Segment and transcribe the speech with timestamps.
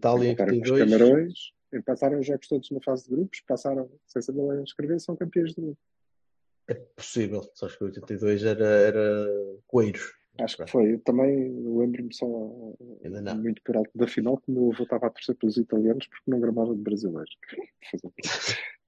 [0.00, 0.90] Itália os 82.
[0.90, 1.34] Camarões,
[1.72, 5.14] e passaram os jogos todos na fase de grupos, passaram, sem saber a escrever, são
[5.14, 5.78] campeões do mundo.
[6.68, 7.42] É possível.
[7.54, 9.26] Só que 82 era, era
[9.66, 10.12] Coelhos.
[10.38, 10.94] Acho que foi.
[10.94, 15.10] Eu também lembro-me só muito por alto da final que o meu avô estava a
[15.10, 17.36] torcer pelos italianos porque não gramava de brasileiros.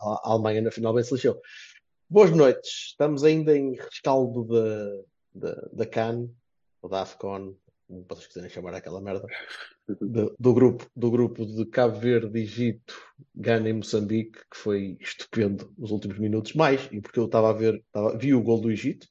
[0.00, 1.40] A Alemanha na final bem se lixou.
[2.08, 2.90] Boas noites.
[2.90, 5.02] Estamos ainda em rescaldo da,
[5.34, 6.28] da, da CAN,
[6.80, 7.56] ou da AFCON,
[7.92, 9.26] como vocês quiserem chamar aquela merda,
[9.86, 12.94] do, do grupo, do grupo de Cabo Verde, Egito,
[13.34, 16.54] Gana e Moçambique, que foi estupendo nos últimos minutos.
[16.54, 19.06] Mais, e porque eu estava a ver, estava, vi o gol do Egito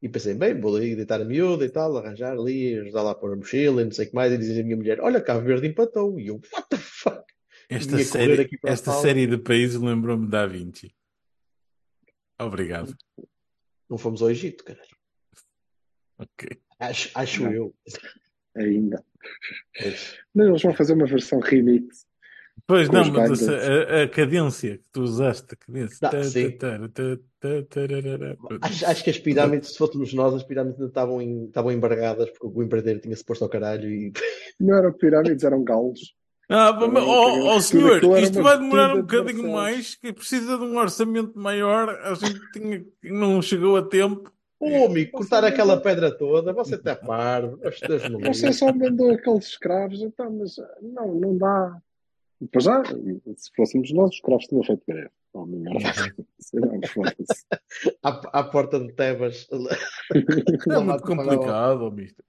[0.00, 3.14] e pensei, bem, vou ali deitar a miúda e tal, arranjar ali, ajudar lá a
[3.14, 5.20] pôr a mochila e não sei o que mais, e dizer a minha mulher: Olha,
[5.20, 6.18] Cabo Verde empatou.
[6.20, 7.22] E eu, what the fuck?
[7.68, 10.94] Esta, série, esta série de países lembrou-me da Vinci.
[12.38, 12.94] Obrigado.
[13.88, 14.96] Não fomos ao Egito, caralho.
[16.18, 16.60] Ok.
[16.82, 17.52] Acho, acho Não.
[17.52, 17.74] eu.
[18.56, 19.02] Ainda.
[19.80, 20.14] Pois.
[20.34, 22.06] Não, eles vão fazer uma versão remix.
[22.66, 26.08] Pois não, mas a, a- a cadência que tu usaste, a cadência.
[26.80, 28.36] Não, tararara.
[28.60, 32.30] Acho, acho que as pirâmides, se fôssemos nós, as pirâmides ainda estavam, em, estavam embargadas
[32.30, 34.12] porque o empreiteiro tinha-se posto ao caralho e
[34.60, 36.14] Não eram pirâmides, eram galos.
[36.48, 40.76] Ah, mas, oh, oh, senhor, isto vai demorar um bocadinho mais, que precisa de um
[40.76, 44.30] orçamento maior, a gente tinha, não chegou a tempo.
[44.64, 47.58] Ô, amigo, cortar aquela pedra toda, você está parvo.
[48.28, 51.76] Você só mandou aqueles escravos, então, mas não, não dá.
[52.40, 55.10] Depois já, se fôssemos nós, os escravos tinham feito greve.
[55.32, 55.70] Oh, minha.
[58.02, 59.48] À, à porta de Tebas.
[60.70, 62.24] É muito complicado, mister.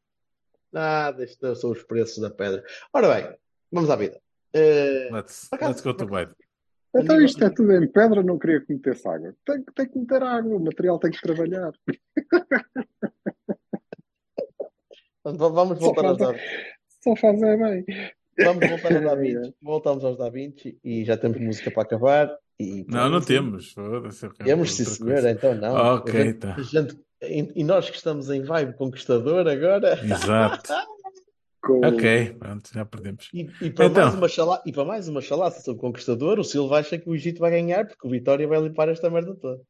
[0.72, 2.64] Nada, isto são os preços da pedra.
[2.94, 3.36] Ora bem,
[3.72, 4.20] vamos à vida.
[4.54, 6.32] Eh, Let's, acaso- let's go to bed.
[6.96, 9.34] Então isto é tudo em pedra, não queria que metesse água.
[9.46, 11.72] Tem, tem que meter água, o material tem que trabalhar.
[15.24, 16.34] vamos voltar aos Da,
[17.04, 17.86] Só fazer bem.
[18.44, 19.56] vamos voltar aos Da Vinci.
[19.62, 22.38] Voltamos aos Da Vinci e já temos música para acabar.
[22.60, 23.74] E, Não, não temos.
[24.44, 25.76] Temos, sim, senhor, então não.
[25.96, 26.56] Ok, A gente- tá.
[26.62, 29.94] gente- e nós que estamos em vibe conquistador agora.
[30.04, 30.72] Exato.
[31.64, 31.80] Com...
[31.86, 33.30] Ok, pronto, já perdemos.
[33.34, 34.04] E, e para Então.
[34.04, 37.16] mais uma chala, e para mais uma chalaça sobre conquistador, o Silva acha que o
[37.16, 39.62] Egito vai ganhar porque o Vitória vai limpar esta merda toda.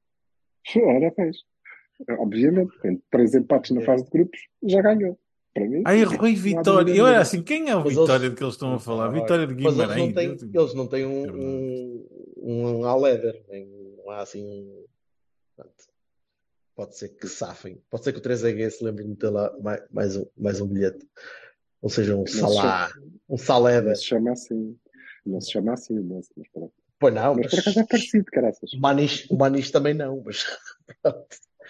[0.76, 1.38] Ora, fez.
[2.20, 5.20] Obviamente, tem três empates na fase de grupos, já ganhou.
[5.54, 5.84] Para mim.
[5.86, 6.64] Ai, Rui Vitória.
[6.80, 7.22] dúvida Eu era nenhuma.
[7.22, 9.10] assim, quem é o Mas Vitória eles- de que eles estão a falar?
[9.10, 10.40] Vitória de Mas eles não Guimarães.
[10.42, 11.46] têm, eles não têm um, É verdade.
[11.46, 12.08] um,
[12.82, 13.68] um Aleder, nem
[13.98, 14.86] não há assim um.
[15.56, 15.84] Portanto,
[16.76, 17.80] pode ser que safem.
[17.88, 20.66] Pode ser que o 3G se lembre de meter lá mais, mais, um, mais um
[20.68, 21.08] bilhete.
[21.84, 22.90] Ou seja, um Salá,
[23.30, 23.90] um Saleder.
[23.90, 24.78] Não se chama assim.
[25.26, 26.74] Não se chama assim o moço, mas pronto.
[27.00, 28.74] Pois não, Mas por acaso é parecido, caraças.
[28.74, 30.44] o Maniche, o Maniche também não, mas
[31.04, 31.28] pronto.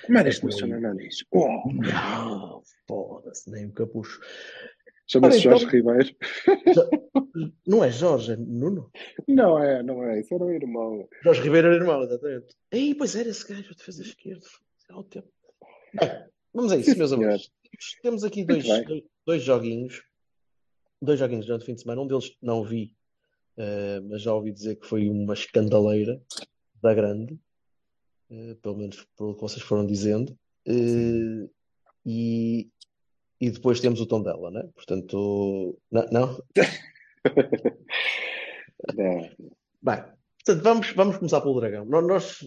[0.10, 1.24] É que não se chama Nanis?
[1.32, 4.20] Oh, Não, foda-se, nem um capucho.
[5.08, 6.16] Chama-se Jorge então- Ribeiro.
[7.68, 8.92] Não é Jorge, é Nuno.
[9.28, 10.20] Não é, não é.
[10.20, 11.08] Isso era o irmão.
[11.24, 12.56] Jorge Ribeiro era irmão, exatamente.
[12.72, 14.46] Ei, pois era esse gajo, a defesa esquerda.
[14.90, 15.28] Há um tempo.
[16.54, 17.52] Vamos a isso, Sim, meus amigos.
[18.02, 20.04] Temos aqui dois, dois, dois joguinhos.
[21.02, 22.02] Dois joguinhos durante o fim de semana.
[22.02, 22.96] Um deles não vi,
[23.58, 26.22] eh, mas já ouvi dizer que foi uma escandaleira
[26.82, 27.38] da grande.
[28.32, 30.38] eh, pelo menos pelo que vocês foram dizendo.
[30.66, 31.50] Eh,
[32.06, 32.70] e,
[33.42, 34.70] e depois temos o tom dela, né?
[34.76, 36.44] Portanto, não, não?
[38.96, 39.22] Não.
[39.82, 40.04] Bem,
[40.44, 41.86] portanto, vamos, vamos começar pelo Dragão.
[41.86, 42.40] Nós, nós,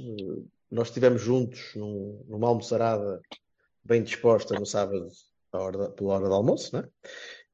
[0.70, 3.20] nós estivemos juntos num- numa almoçarada
[3.86, 5.08] bem disposta no sábado,
[5.52, 6.88] à hora pela hora do almoço, né?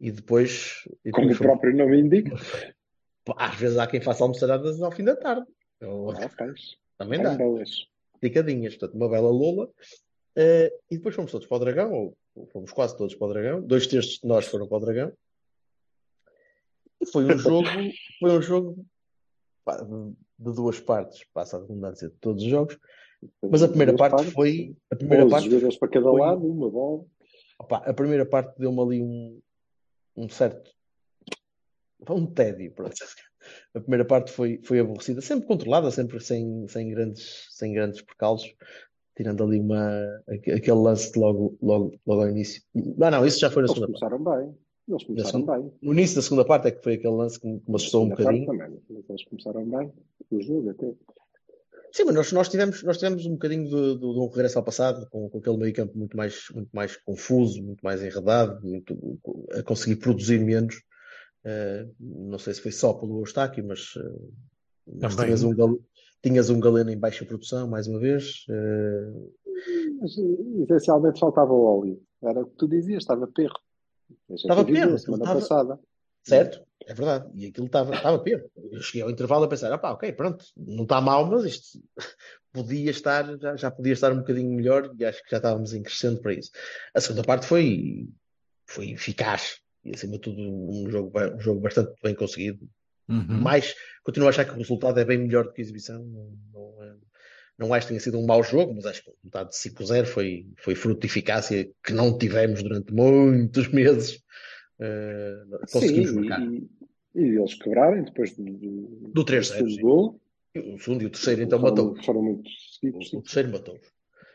[0.01, 2.35] E depois, e Como depois o próprio nome indica.
[3.37, 5.47] às vezes há quem faça almoçaradas ao fim da tarde.
[5.81, 6.77] Eu- Ah, faz.
[6.99, 7.87] também Faz dá, boas.
[8.21, 9.71] picadinhas, portanto, uma bela lula.
[10.35, 13.33] Eh, e depois fomos todos para o Dragão, ou, ou fomos quase todos para o
[13.33, 13.63] Dragão.
[13.63, 15.13] Dois terços de nós foram para o Dragão.
[17.01, 17.69] E foi um jogo,
[18.21, 18.87] foi um jogo
[19.65, 22.79] pá, de, de duas partes, passa a redundância de todos os jogos.
[23.51, 24.77] Mas a primeira parte partes, foi.
[24.91, 27.05] A primeira 11 parte, jogadores para cada foi- lado, uma bola.
[27.61, 29.41] opá, a primeira parte deu-me ali um,
[30.17, 30.71] um certo
[32.11, 32.73] um tédio.
[32.73, 32.93] Pronto.
[33.75, 38.53] A primeira parte foi, foi aborrecida, sempre controlada, sempre sem, sem, grandes, sem grandes percalços,
[39.17, 42.63] tirando ali uma, aque- aquele lance de logo, logo, logo ao início.
[42.75, 44.21] Não, não, isso já foi na Eles segunda parte.
[44.21, 44.59] começaram bem.
[44.89, 45.73] Eles começaram segunda- bem.
[45.81, 48.23] No início da segunda parte é que foi aquele lance que me, assustou um parte
[48.23, 48.47] bocadinho.
[48.47, 48.81] também.
[49.09, 49.93] Eles começaram bem.
[50.31, 50.93] O jogo até.
[51.93, 54.65] Sim, mas nós, nós, tivemos, nós tivemos um bocadinho de, de- de um regresso ao
[54.65, 58.97] passado, com, com aquele meio campo muito mais, muito mais confuso, muito mais enredado, muito,
[59.53, 60.83] a conseguir produzir menos.
[61.45, 64.21] Eh, não sei se foi só pelo Eustáquio, mas, eh,
[65.01, 65.79] mas tinhas, um, Gal-
[66.23, 68.47] tinhas um Galeno em baixa produção, mais uma vez.
[68.49, 69.13] eh,
[70.01, 70.17] Mas
[70.63, 72.03] essencialmente faltava o óleo.
[72.23, 73.59] Era o que tu dizias, estava perro.
[74.31, 75.81] Estava perro, semana estava- passada.
[76.25, 76.65] certo?
[76.87, 77.31] É verdade.
[77.35, 78.51] E aquilo estava estava perto.
[78.71, 81.83] Eu cheguei ao intervalo a pensar, ah pá, ok, pronto, não está mal, mas isto
[82.53, 85.83] podia estar, já, já podia estar um bocadinho melhor e acho que já estávamos em
[85.83, 86.51] crescendo para isso.
[86.95, 88.09] A segunda parte foi,
[88.67, 92.69] foi eficaz e acima de tudo um jogo, um jogo bastante bem conseguido.
[93.09, 93.41] Uhum.
[93.41, 93.75] Mais,
[94.05, 96.03] continuo a achar que o resultado é bem melhor do que a exibição.
[96.05, 96.97] Não, não, é-
[97.59, 100.07] não acho que tenha sido um mau jogo, mas acho que o resultado de 5-0
[100.07, 104.23] foi, foi fruto de eficácia que não tivemos durante muitos meses.
[104.85, 106.43] Eh, conseguimos Sim, marcar.
[106.43, 106.71] e,
[107.15, 109.81] e eles quebrarem depois do, do, Do 3-0, segundo sim.
[109.83, 110.21] gol.
[110.57, 111.97] O segundo e o terceiro então matou.
[112.03, 112.51] foram muito O,
[112.81, 113.09] seguidos.
[113.11, 113.17] sim.
[113.19, 113.81] o terceiro matou.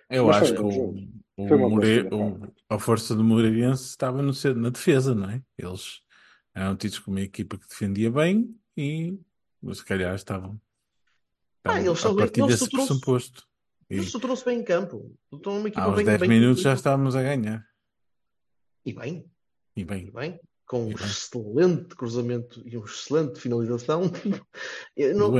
[0.09, 0.89] Eu Mas acho foi que o,
[1.37, 5.41] o More- o- a força do Moreirense estava no, na defesa, não é?
[5.57, 6.01] Eles
[6.55, 9.15] eram tidos como uma equipa que defendia bem e
[9.73, 10.59] se calhar estavam,
[11.65, 13.45] Ah, estavam eles a partir eles desse pressuposto.
[13.89, 15.13] E eles estruturam-se bem em campo.
[15.31, 17.67] Estão uma equipa aos bem, 10 bem, minutos já bem- estávamos a ganhar.
[18.85, 19.25] E bem,
[19.77, 20.39] E e bem, bem.
[20.65, 21.05] Com um E bem.
[21.05, 24.01] excelente cruzamento e uma excelente finalização.
[25.15, 25.33] Não-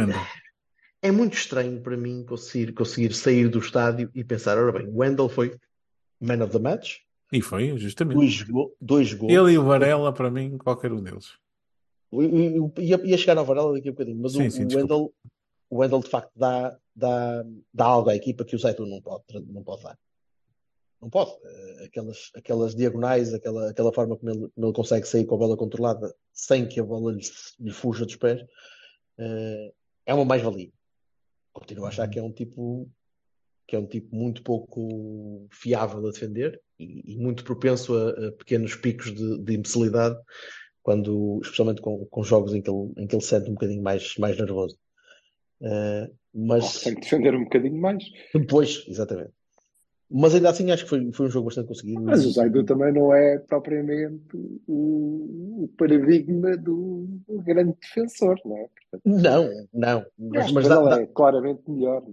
[1.02, 4.98] é muito estranho para mim conseguir, conseguir sair do estádio e pensar, ora bem, o
[4.98, 5.56] Wendel foi
[6.20, 6.98] man of the match,
[7.32, 8.18] E foi, justamente.
[8.18, 9.32] dois, go dois gols.
[9.34, 11.34] Ele e o Varela, para mim, qualquer um deles.
[12.12, 14.64] Eu- eu- eu Ia, ia chegar ao Varela daqui a bocadinho, mas Sim, o, sim,
[14.64, 14.94] o desculpa.
[14.94, 15.14] Wendel,
[15.70, 17.44] o Wendel de facto dá, dá,
[17.74, 19.98] dá algo à equipa que o Zaitu não pode, não pode dar.
[21.02, 21.32] Não pode.
[21.44, 25.38] Eh, Aquelas, aquelas diagonais, aquela, aquela forma como ele, como ele consegue sair com a
[25.38, 27.22] bola controlada sem que a bola lhe,
[27.60, 28.44] lhe fuja dos pés,
[29.18, 29.74] eh,
[30.06, 30.72] é uma mais-valia.
[31.54, 32.90] Continuo a achar que é um tipo
[33.68, 38.32] que é um tipo muito pouco fiável a defender e, e muito propenso a, a
[38.32, 40.18] pequenos picos de, de imbecilidade,
[40.82, 43.84] quando, especialmente com, com jogos em que ele, em que ele se sente um bocadinho
[43.84, 44.78] mais, mais nervoso.
[45.62, 48.04] Eh, mas Tem que defender um bocadinho mais.
[48.34, 49.32] depois, exatamente.
[50.10, 52.02] Mas ainda assim acho que foi, foi um jogo bastante conseguido.
[52.02, 54.24] Mas o Zaidu também não é propriamente
[54.68, 58.70] o, o paradigma do, do grande defensor, não é?
[58.90, 60.06] Portanto, Não, não.
[60.18, 62.04] Mas, mas dá- é claramente melhor.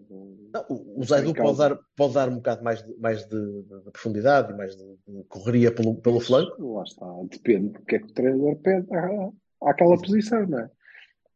[0.52, 3.62] não, o o Em Zaidu pode dar, pode dar um bocado mais de, mais de,
[3.62, 6.74] de- de profundidade e mais de, de correria pelo, pelo flanco.
[6.74, 9.30] Lá está, depende do que é que o treinador pede à,
[9.70, 10.70] àquela posição, não é?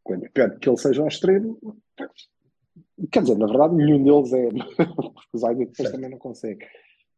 [0.03, 1.57] Quando pede que ele seja ao extremo,
[3.11, 4.49] quer dizer, na verdade, nenhum deles é,
[4.97, 5.93] porque o Zaidu depois Certo.
[5.93, 6.67] também não consegue.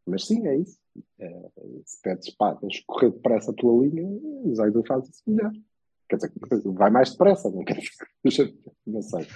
[0.06, 0.78] Mas sim, é isso.
[1.18, 1.48] É,
[1.84, 5.52] se pedes, pá, tens que correr depressa pela linha, o Zaidu faz isso melhor.
[6.08, 6.32] Quer dizer,
[6.72, 7.78] vai mais depressa, não quer
[8.24, 8.54] dizer,
[8.86, 9.26] não sei.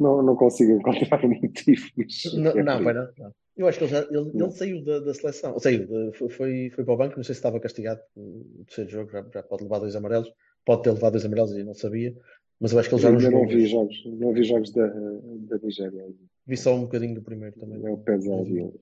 [0.00, 1.88] Não, não consigo encontrar motivo.
[1.96, 3.32] mas Não, é não, não, não.
[3.56, 5.58] Eu acho que ele, já, ele, ele saiu da, da seleção.
[5.58, 8.88] Saiu, de- foi, foi, foi para o banco, não sei se estava castigado no terceiro
[8.90, 10.32] jogo, já, já pode levar dois amarelos.
[10.64, 12.14] Pode ter levado dois amarelos e não sabia.
[12.60, 13.46] Mas eu acho que ele já não Ainda jogou.
[13.46, 16.04] não vi jogos, não vi jogos da, da Nigéria.
[16.46, 17.84] Vi só um bocadinho do primeiro também.
[17.86, 18.74] É o pesado dele.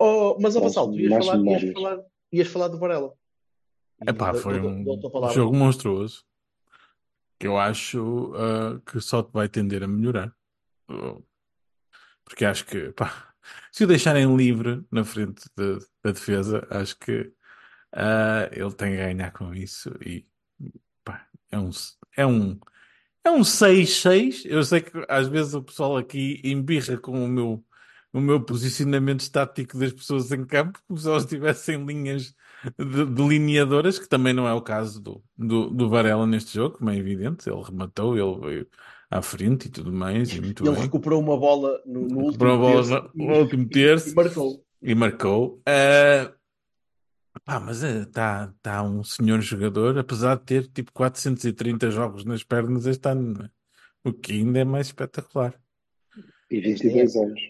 [0.00, 3.12] Oh, mas, ó Vassal, tu ias falar, ias falar, ias falar do Varela.
[4.06, 4.84] Epá, dou- foi um
[5.32, 6.24] jogo monstruoso
[7.38, 10.32] que eu acho ah, que só te vai tender a melhorar.
[12.24, 13.32] Porque acho que, pá,
[13.72, 17.32] se o deixarem livre na frente da, da defesa, acho que
[17.92, 19.90] ah, ele tem a ganhar com isso.
[20.04, 20.26] E,
[21.04, 21.70] pá, é um,
[22.16, 22.58] é um,
[23.28, 24.44] é um 6-6.
[24.44, 27.64] Eu sei que às vezes o pessoal aqui embirra com o meu,
[28.12, 32.34] o meu posicionamento estático das pessoas em campo, como se elas tivessem linhas
[32.78, 36.90] de- delineadoras, que também não é o caso do, do, do Varela neste jogo, como
[36.90, 37.48] é evidente.
[37.48, 38.66] Ele rematou, ele veio
[39.10, 40.82] à frente e tudo mais, e muito Ele bem.
[40.82, 44.10] recuperou uma bola no, no último bola terço no- no último terço.
[44.10, 44.64] e marcou.
[44.82, 45.62] E marcou.
[45.66, 46.32] Ah,
[47.48, 52.84] pá, mas está tá um senhor jogador, apesar de ter tipo 430 jogos nas pernas
[52.84, 53.50] este ano, é?
[54.04, 55.58] o que ainda é mais espetacular.
[56.50, 57.40] E Esta 22 é- anos.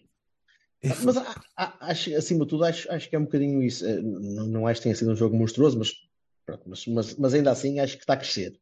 [0.85, 3.85] E Mas a- a- acho, acima de tudo, acho, acho que é um bocadinho isso.
[3.85, 5.91] Eh, Não, não acho que tenha sido um jogo monstruoso, mas,
[6.47, 8.57] pronto, mas, mas, mas ainda assim acho que está a crescer.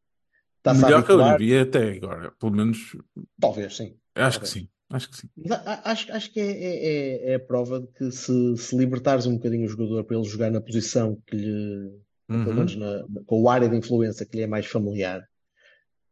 [0.56, 2.96] Está-se a melhor que eu vi até agora, pelo menos
[3.38, 3.98] talvez, sim.
[4.14, 4.50] acho que Talvez.
[4.50, 4.68] sim.
[4.88, 5.28] Acho que sim.
[5.50, 8.76] A- a- Acho, acho que é, é, é- é a prova de que se, se
[8.76, 11.90] libertares um bocadinho o jogador para ele jogar na posição que lhe,
[12.28, 12.54] pelo Uhum.
[12.54, 15.26] menos na- com o área de influência que lhe é mais familiar,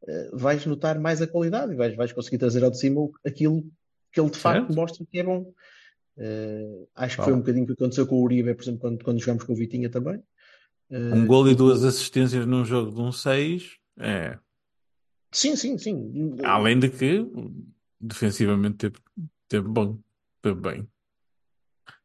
[0.08, 3.64] eh, vais notar mais a qualidade e vais, vais conseguir trazer ao de cima aquilo
[4.12, 4.76] que ele de facto Certo.
[4.76, 5.52] mostra que é bom.
[6.16, 7.24] Eh, acho que Bom.
[7.24, 9.52] foi um bocadinho o que aconteceu com o Uribe, por exemplo, quando, quando jogámos com
[9.52, 10.20] o Vitinha também.
[10.90, 14.38] Eh, Um gol e duas assistências num jogo de um 6 é.
[15.32, 16.36] Sim, sim, sim.
[16.44, 17.26] Além de que
[18.06, 18.96] defensivamente teve,
[19.49, 19.99] teve bom,
[20.42, 20.88] teve bem.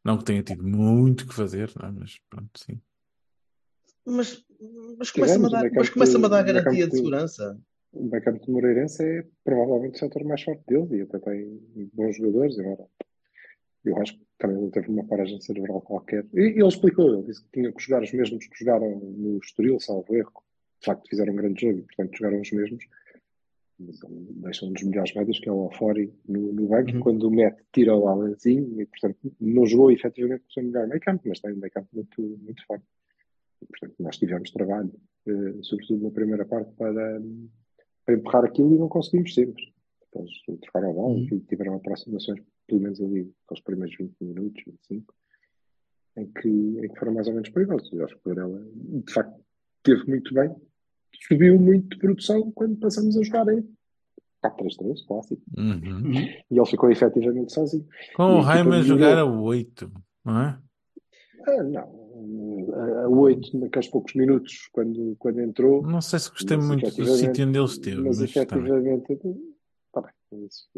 [0.03, 1.91] Não que tenha tido muito que fazer, não é?
[1.91, 2.82] mas pronto, sim.
[4.06, 4.44] Mas,
[4.98, 7.60] mas começa-me a dar, mas começa-me a dar garantia de segurança.
[7.91, 12.15] O backup de Moreirense é provavelmente o setor mais forte deles e até tem bons
[12.15, 12.58] jogadores.
[12.60, 12.88] Agora,
[13.86, 16.25] eu acho que também ele teve uma paragem cerebral qualquer.
[16.34, 19.38] E, e ele explicou, ele disse que tinha que jogar os mesmos que jogaram no
[19.39, 20.44] Estoril, salvo erro.
[20.79, 22.86] De facto, fizeram um grande jogo e, portanto, jogaram os mesmos.
[23.79, 26.91] Deixa um dos melhores médios, que é o Alfori, no, no banco.
[26.91, 27.00] Uhum.
[27.00, 30.88] Quando o mete, tira o Alanzinho e, portanto, não jogou efetivamente com o seu melhor
[30.88, 32.86] meio campo, mas tem um meio campo muito, muito forte.
[33.62, 34.91] E, portanto, nós tivemos trabalho,
[35.27, 37.21] eh, sobretudo na primeira parte, para,
[38.05, 39.74] para empurrar aquilo e não conseguimos sempre.
[40.01, 40.29] Depois
[40.62, 41.27] trocaram a bola Uhum.
[41.31, 45.13] e tiveram aproximações, pelo menos ali, aqueles primeiros 20 minutos, 25,
[46.17, 47.91] em que, em que foram mais ou menos perigosos.
[47.93, 48.62] Eu acho que o Varela,
[49.05, 49.39] de facto,
[49.83, 50.53] teve muito bem,
[51.28, 53.63] subiu muito de produção quando passamos a jogar em
[54.44, 55.42] 4-3-3, clássico.
[55.58, 56.13] Uhum.
[56.13, 57.86] E ele ficou efetivamente sozinho.
[58.16, 59.92] Com E o Raima a jogar a 8,
[60.25, 60.60] não é?
[61.48, 62.00] Ah, não.
[63.06, 65.82] A 8, naqueles poucos minutos, quando, quando entrou.
[65.82, 69.36] Não sei se gostei muito do efetivamente- sítio onde ele esteve, Mas mas, tá bem.
[69.89, 70.46] Está bem.
[70.46, 70.69] Isso,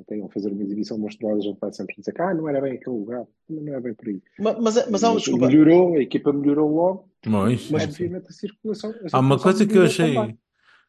[0.00, 2.60] até ele fazer uma exibição monstruosa, a gente vai sempre dizer que ah, não era
[2.60, 3.26] bem aquele lugar.
[3.48, 4.22] Não é bem por aí.
[4.38, 7.88] Ma- Mas, mas, há um, desculpa, melhorou, a equipa melhorou logo, Mas, mas sim.
[8.04, 8.90] obviamente a circulação.
[8.90, 10.14] a Há uma circulação coisa que eu achei.
[10.14, 10.38] também.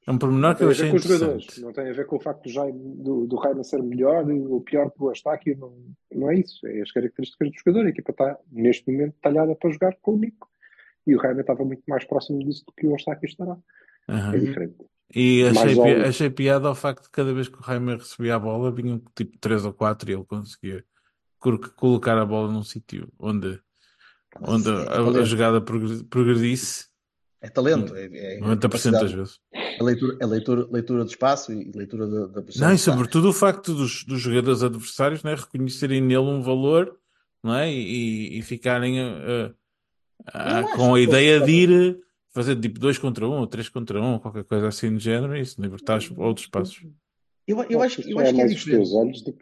[0.07, 1.61] É um pormenor Não que tem eu a ver achei com os jogadores, interessante.
[1.65, 4.61] não tem a ver com o facto do, Jaime, do, do Raima ser melhor ou
[4.61, 5.73] pior que o Eustáquio, não,
[6.13, 6.65] não é isso.
[6.65, 7.85] É as características do jogador.
[7.85, 10.49] A equipa está, neste momento, talhada para jogar com o Nico.
[11.05, 13.57] E o Raima estava muito mais próximo disso do que o Eustáquio estará.
[14.07, 14.35] Aham.
[14.35, 14.75] É diferente.
[15.13, 18.35] E Mais achei, pi- achei piada ao facto de cada vez que o Reimer recebia
[18.35, 20.83] a bola, vinham tipo 3 ou 4 e ele conseguia
[21.39, 23.59] cor- colocar a bola num sítio onde,
[24.41, 25.25] onde é a, a talento.
[25.25, 26.87] jogada progr- progredisse
[27.41, 29.39] É talento, é, é, é 90% das capacidade, vezes.
[29.51, 33.29] é leitura, é leitura, leitura do espaço e leitura da, da posição Não, e sobretudo
[33.29, 36.95] o facto dos, dos jogadores adversários né, reconhecerem nele um valor
[37.43, 37.71] não é?
[37.71, 39.51] e, e ficarem eh,
[40.33, 41.99] ah, acho com a que ideia de ir
[42.33, 44.99] fazer tipo 2 contra 1 um, ou 3 contra 1, um, qualquer coisa assim do
[44.99, 46.85] género, e isso libertar outros espaços.
[47.47, 48.91] Eu, eu acho, que- eu É acho que é diferente.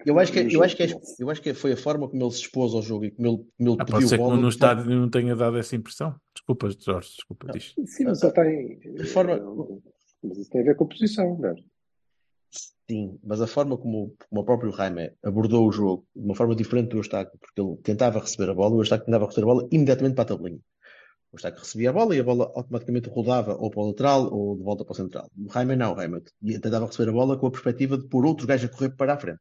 [0.06, 1.02] Eu acho que, eu acho que, é, não.
[1.20, 3.38] eu acho que foi a forma como ele se expôs ao jogo e como ele,
[3.58, 6.16] como ele Ah, pode pediu ser que no estádio não tenha dado essa impressão.
[6.34, 7.74] Desculpa, Jorge, desculpa, diz.
[7.86, 8.80] Sim, mas ele tem.
[8.94, 9.92] De forma- eh,
[10.24, 11.64] Mas isso tem a ver com a posição, velho.
[12.90, 16.56] Sim, mas a forma como, como o próprio Jaime abordou o jogo, de uma forma
[16.56, 19.68] diferente do Eustáquio, porque ele tentava receber a bola, o Eustáquio tentava receber a bola
[19.70, 20.62] imediatamente para a tabelinha.
[21.38, 24.58] O Eustáquio recebia a bola e a bola automaticamente rodava ou para o lateral ou
[24.58, 25.30] de volta para o central.
[25.38, 26.20] O Jaime não, o Jaime
[26.60, 29.18] tentava receber a bola com a perspectiva de pôr outros gajos a correr para a
[29.18, 29.40] frente.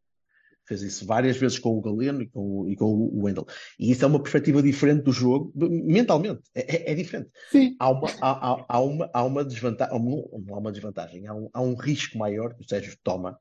[0.67, 3.47] Fez isso várias vezes com o Galeno e com, o- e com o Wendel.
[3.79, 6.43] E isso é uma perspectiva diferente do jogo, mentalmente.
[6.55, 7.31] É, é- é diferente.
[7.51, 7.75] Sim.
[7.79, 11.49] Há uma, há, há- há uma, há uma desvantagem, não há uma desvantagem, há um,
[11.53, 13.39] há um risco maior que o Sérgio toma,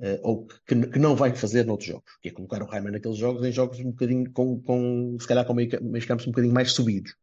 [0.00, 3.18] eh, ou que, que não vai fazer noutros jogos, que é colocar o Raiman naqueles
[3.18, 6.54] jogos, em jogos um bocadinho com, com se calhar com meio, meios campos um bocadinho
[6.54, 7.14] mais subidos.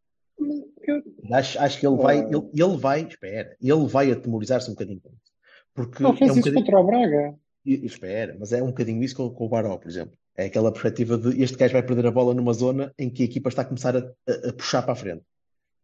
[1.31, 2.29] Acho, acho que ele vai, Ah.
[2.29, 5.31] ele, ele vai, espera, ele vai atemorizar-se um bocadinho com isso.
[5.73, 7.35] Porque Não fez é um isso bocadinho, contra o Braga.
[7.65, 10.13] e- espera, mas é um bocadinho isso com, com o Baró, por exemplo.
[10.35, 13.25] É aquela perspectiva de este gajo vai perder a bola numa zona em que a
[13.25, 15.21] equipa está a começar a, a- a puxar para a frente.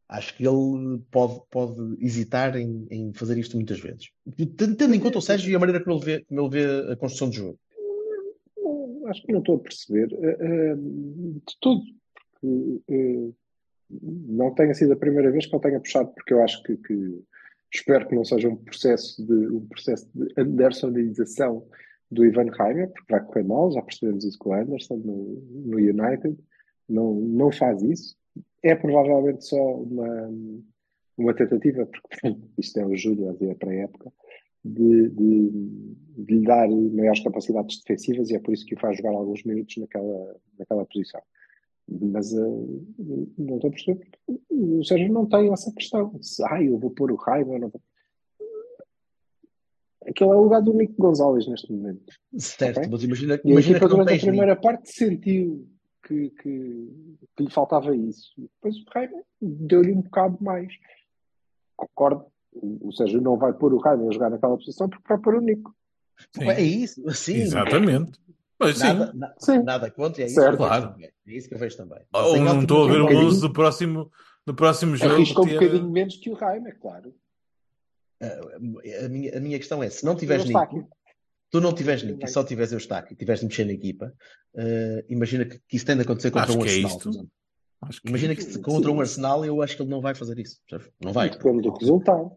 [0.07, 4.09] Acho que ele pode, pode hesitar em, em fazer isto muitas vezes.
[4.77, 6.95] Tendo em conta o Sérgio e a maneira como ele vê, como ele vê a
[6.95, 7.59] construção do jogo.
[8.57, 11.81] Não, Acho que não estou a perceber eh, eh, de tudo.
[12.41, 13.29] Porque eh,
[13.89, 17.23] não tenha sido a primeira vez que ele tenha puxado, porque eu acho que, que-
[17.73, 21.65] espero que não seja um processo de um processo de Andersonização
[22.09, 25.77] do Ivan Reimer, porque vai correr mal, já percebemos isso com o Anderson no, no
[25.77, 26.37] United.
[26.87, 28.15] Não, não faz isso.
[28.63, 30.29] É provavelmente só uma,
[31.17, 34.11] uma tentativa, porque isto é o Júnior e é para a época,
[34.63, 35.49] de, de,
[36.17, 39.43] de lhe dar maiores capacidades defensivas e é por isso que o faz jogar alguns
[39.43, 41.21] minutos naquela, naquela posição.
[41.87, 42.39] Mas eh,
[43.37, 46.17] não estou a perceber porque o Sérgio não tem essa questão.
[46.21, 47.81] Se, ah, eu vou pôr o Raiva, eu não vou.
[50.07, 52.13] Aquele é o lugar do Nico Gonzalez neste momento.
[52.37, 52.89] Certo, Ok.
[52.91, 54.25] mas imagina, E a equipa que não durante a Nico.
[54.27, 55.67] primeira parte sentiu
[56.05, 56.89] que, que,
[57.35, 58.31] que lhe faltava isso.
[58.37, 60.71] Depois o Raiva deu-lhe um bocado mais.
[61.75, 62.25] Concordo.
[62.61, 65.41] O Sérgio não vai pôr o Raiva a jogar naquela posição porque vai pôr o
[65.41, 65.75] Nico.
[66.33, 67.35] Sim, É isso, sim.
[67.37, 68.19] exatamente.
[68.59, 69.63] Mas sim, Nada, na- Sim.
[69.63, 70.57] nada contra, é isso Certo.
[70.57, 70.93] que eu vejo Claro.
[70.93, 71.09] também.
[71.27, 71.99] É isso que eu vejo também.
[72.13, 73.27] ou Sem não estou a ver nível, o bocadinho.
[73.27, 74.11] 11 do próximo,
[74.45, 75.13] do próximo jogo.
[75.13, 77.13] Arrisca um bocadinho menos que o Raiva, é claro.
[78.21, 80.45] A, a minha, a minha questão é: se não tiveres.
[80.45, 80.87] Nico,
[81.51, 84.13] tu não tiveres Nico e só tiveres Eustáquio e tiveres de mexer na equipa,
[84.55, 87.25] eh, imagina que, que isso tem de acontecer contra Acho um que é Arsenal.
[87.81, 90.39] Acho que Imagina que se- contra um Arsenal, eu acho que ele não vai fazer
[90.39, 90.59] isso.
[91.03, 91.29] Não vai.
[91.29, 92.31] Depende do resultado.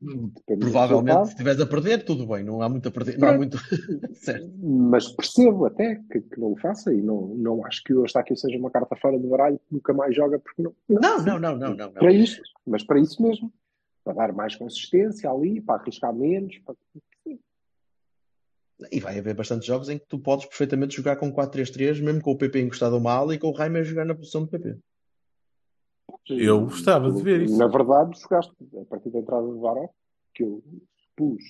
[0.00, 3.36] Depende Provavelmente, se estiveres a perder, tudo bem, não há muito a perder, não há
[3.36, 3.58] muito.
[4.14, 4.50] certo.
[4.58, 8.34] Mas percebo até que, que não o faça e não, não acho que o Eustáquio
[8.34, 10.74] seja uma carta fora do baralho que nunca mais joga porque não.
[10.88, 11.92] Não, não, não, não, não.
[11.92, 13.52] Para isto, mas para isso mesmo.
[14.02, 16.58] Para dar mais consistência ali, para arriscar menos.
[16.60, 16.74] Para...
[18.90, 22.30] E vai haver bastantes jogos em que tu podes perfeitamente jogar com 4-3-3, mesmo com
[22.30, 24.48] o PP encostado a uma ala e com o Reimer a jogar na posição do
[24.48, 24.78] PP.
[26.28, 27.58] Eu gostava de ver isso.
[27.58, 29.88] Na verdade, jogaste a partir da entrada do Varó,
[30.34, 30.62] que eu
[31.16, 31.42] pus,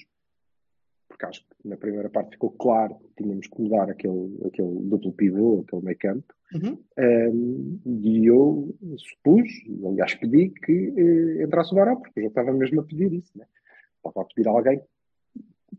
[1.09, 5.13] porque acho que na primeira parte ficou claro que tínhamos que mudar aquele, aquele duplo
[5.13, 6.77] pivô, aquele meio campo, Uhum.
[6.99, 9.49] Um, e eu supus,
[9.87, 13.31] aliás pedi que eh, entrasse o Varó, porque eu já estava mesmo a pedir isso,
[13.39, 13.47] né?
[14.05, 14.83] estava a pedir a alguém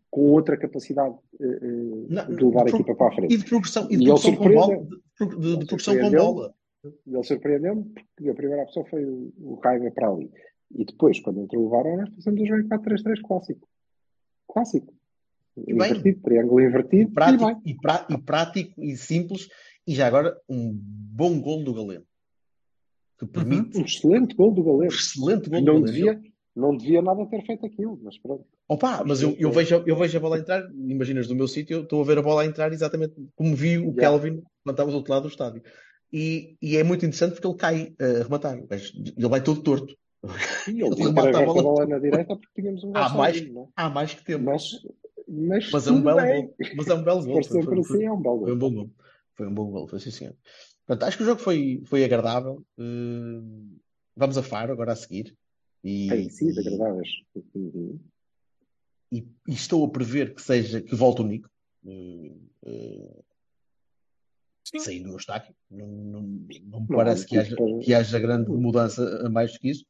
[0.09, 3.33] com outra capacidade eh, eh, Não, de levar a equipa para a frente.
[3.33, 4.77] E de progressão, e de E progressão com bola.
[4.77, 6.53] De, de- de progressão com bola.
[6.83, 10.31] E ele surpreendeu-me porque a primeira opção foi o, o Raiva para ali.
[10.73, 13.67] E depois, quando entrou o Varó, nós passamos a jogar em 4-3-3 clássico.
[14.47, 14.93] Clássico.
[15.57, 15.75] E bem.
[15.75, 17.11] Invertido, triângulo invertido.
[17.11, 17.61] E Prático, bem.
[17.65, 19.47] e, pra- e prático e simples.
[19.85, 22.05] E já agora, um bom gol do Galeno.
[23.19, 24.93] Que permite Um excelente gol do um goleiro.
[24.95, 25.85] excelente gol do Não Galeno.
[25.85, 26.21] devia,
[26.55, 28.45] não devia nada ter feito aquilo, mas pronto.
[28.67, 31.83] Opa, mas eu, eu, vejo, eu vejo a bola entrar, imaginas do meu sítio, eu
[31.83, 33.99] estou a ver a bola entrar exatamente como vi o Yeah.
[34.01, 35.61] Kelvin quando estava do outro lado do estádio.
[36.13, 39.95] E, e é muito interessante porque ele cai eh, a rematar, ele vai todo torto.
[40.67, 41.63] E ele remata a bola.
[41.63, 43.67] bola na direita porque tínhamos um Há mais, sozinho, não é?
[43.75, 44.43] há mais que tempo.
[44.43, 44.71] Mas,
[45.27, 46.55] mas, Mas é um belo gol.
[46.75, 47.33] Mas é um belo gol.
[47.33, 48.91] Foi, sempre foi, foi, assim, é um belo foi um bom gol.
[49.35, 50.35] Foi um bom gol, foi sim, senhor.
[50.85, 52.63] Portanto, acho que o jogo foi, foi agradável.
[52.77, 53.41] Eh,
[54.15, 55.33] vamos a Faro agora a seguir.
[55.83, 57.09] E, Tem sido e, agradáveis.
[57.55, 57.99] Uhum.
[59.11, 61.49] e- e estou a prever que seja que volte o Nico.
[61.87, 63.23] Eh,
[64.73, 65.53] eh, saindo do Eustáquio.
[65.69, 69.59] Não, não, não me Não, parece que haja, que haja grande mudança a mais do
[69.59, 69.85] que isso.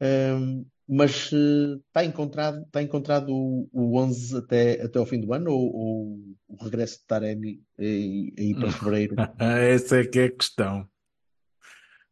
[0.00, 5.32] Ahm, mas eh, está encontrado, está encontrado o, o 11 até, até ao fim do
[5.32, 9.16] ano ou, ou o regresso de Taremi aí, aí para fevereiro?
[9.38, 10.88] Essa é que é a questão.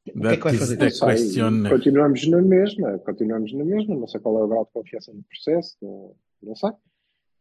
[0.06, 0.76] O que é que vai fazer?
[0.76, 1.68] question.
[1.68, 5.22] continuamos na mesma, continuamos na mesma, não sei qual é o grau de confiança no
[5.22, 6.70] processo, não, não sei.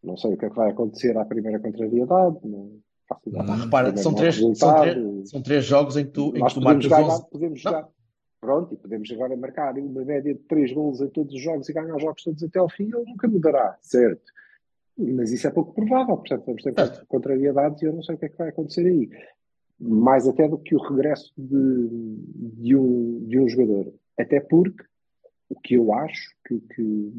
[0.02, 2.80] Não sei o que é que vai acontecer à primeira contrariedade, não.
[3.26, 6.62] Repara, Primeiro são três, são, três, são três jogos em que tu, em que tu
[6.62, 7.30] podemos marcas ganhar, 11.
[7.30, 7.72] podemos Não.
[7.72, 7.90] jogar,
[8.42, 11.74] pronto, e podemos agora marcar uma média de 3 golos em todos os jogos e
[11.74, 14.32] ganhar os jogos todos até ao fim, ele nunca mudará, certo?
[14.98, 17.06] Mas isso é pouco provável, portanto vamos ter Certo.
[17.08, 19.10] contrariedades e eu não sei o que é que vai acontecer aí.
[19.80, 21.90] Mais até do que o regresso de,
[22.62, 23.92] de, um, de um jogador.
[24.20, 24.84] Até porque
[25.50, 27.12] o que eu acho que, que,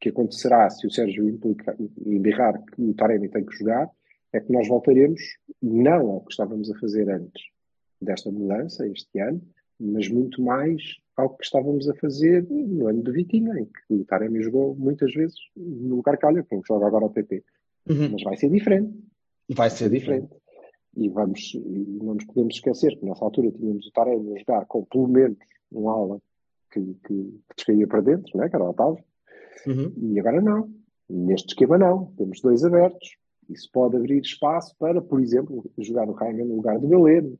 [0.00, 3.88] que acontecerá se o Sérgio implica- embirrar que o Taremi tem que jogar
[4.32, 5.20] é que nós voltaremos
[5.60, 7.42] não ao que estávamos a fazer antes
[8.00, 9.42] desta mudança, este ano,
[9.78, 10.82] mas muito mais
[11.16, 15.12] ao que estávamos a fazer no ano de Vitinho, em que o Taremi jogou muitas
[15.12, 17.42] vezes no lugar que olha, como joga agora ao PP.
[17.88, 18.10] Uhum.
[18.12, 18.94] Mas vai ser diferente.
[19.50, 20.34] Vai ser diferente.
[20.96, 24.66] E vamos, e não nos podemos esquecer que nessa altura tínhamos o Taremi a jogar
[24.66, 25.38] com pelo menos
[25.72, 26.20] um ala
[26.72, 28.48] que, que, que descaía para dentro, né?
[28.48, 29.04] que era o Otávio,
[29.66, 29.92] Uhum.
[30.14, 30.72] e agora não.
[31.08, 32.06] Neste esquema não.
[32.16, 33.16] Temos dois abertos.
[33.50, 37.38] Isso pode abrir espaço para, por exemplo, jogar o Raiman no lugar do Galeno.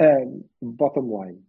[0.00, 1.44] um, bottom line.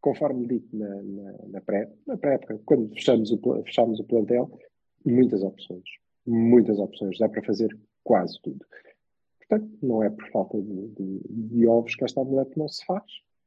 [0.00, 4.58] Conforme dito na, na, na pré, na pré-época, quando fechamos o, fechamos o plantel,
[5.04, 5.84] muitas opções.
[6.26, 7.18] Muitas opções.
[7.18, 8.64] Dá para fazer quase tudo.
[9.38, 13.04] Portanto, não é por falta de, de, de ovos que esta omelete não se faz.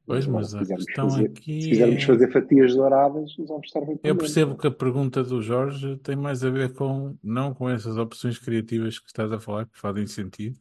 [0.09, 3.69] Pois, mas se a questão fazer- aqui se quisermos é- fazer fatias douradas, os ovos
[3.69, 7.53] servem para Eu percebo que a pergunta do Jorge tem mais a ver com, não
[7.53, 10.59] com essas opções criativas que estás a falar, que fazem sentido,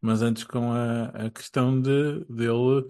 [0.00, 2.88] mas antes com a, a questão de dele,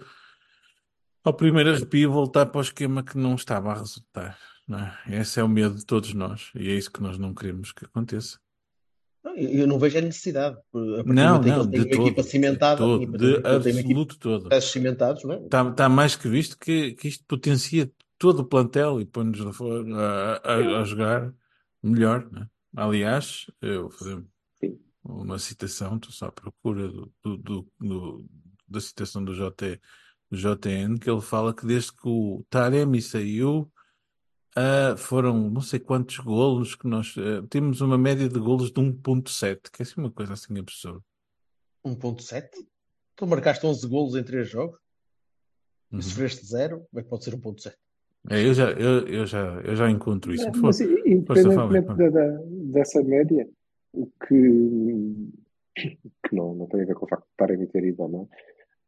[1.23, 4.39] ao primeiro arrepio, voltar para o esquema que não estava a resultar.
[4.67, 4.99] Não é?
[5.21, 7.85] Esse é o medo de todos nós e é isso que nós não queremos que
[7.85, 8.39] aconteça.
[9.25, 10.57] Não, Eu não vejo a necessidade.
[10.73, 13.81] Não, não, de uma equipa todo, cimentada, de todo, e a partir do de equipa
[13.81, 14.61] absoluto todo.
[14.63, 15.39] cimentados, não é?
[15.45, 20.41] Está, está mais que visto que, que isto potencia todo o plantel e põe-nos a,
[20.45, 21.33] a- a- jogar
[21.83, 22.29] melhor.
[22.31, 22.47] né?
[22.77, 24.23] Aliás, eu vou fazer
[25.05, 28.27] uma citação, estou só à procura do, do- do- do-
[28.69, 29.81] da citação do, JT,
[30.31, 33.71] do JN, que ele fala que desde que o Taremi saiu,
[34.57, 38.81] ah, foram não sei quantos golos que nós ah, temos uma média de golos de
[38.81, 41.01] 1.7, que é assim uma coisa assim absurda.
[41.85, 42.49] 1.7?
[43.17, 44.79] Tu marcaste 11 golos em 3 jogos
[45.93, 45.99] Uhum.
[45.99, 47.75] e sofreste 0, como é que pode ser 1.7?
[48.31, 50.49] É, eu já, eu, eu já, eu já encontro isso.
[50.49, 52.39] É, For- mas força, independentemente da, da-
[52.73, 53.47] dessa média,
[53.93, 55.29] o que,
[55.77, 58.09] que não, não tem a ver com o facto de estarem a ter ido ou
[58.09, 58.29] não,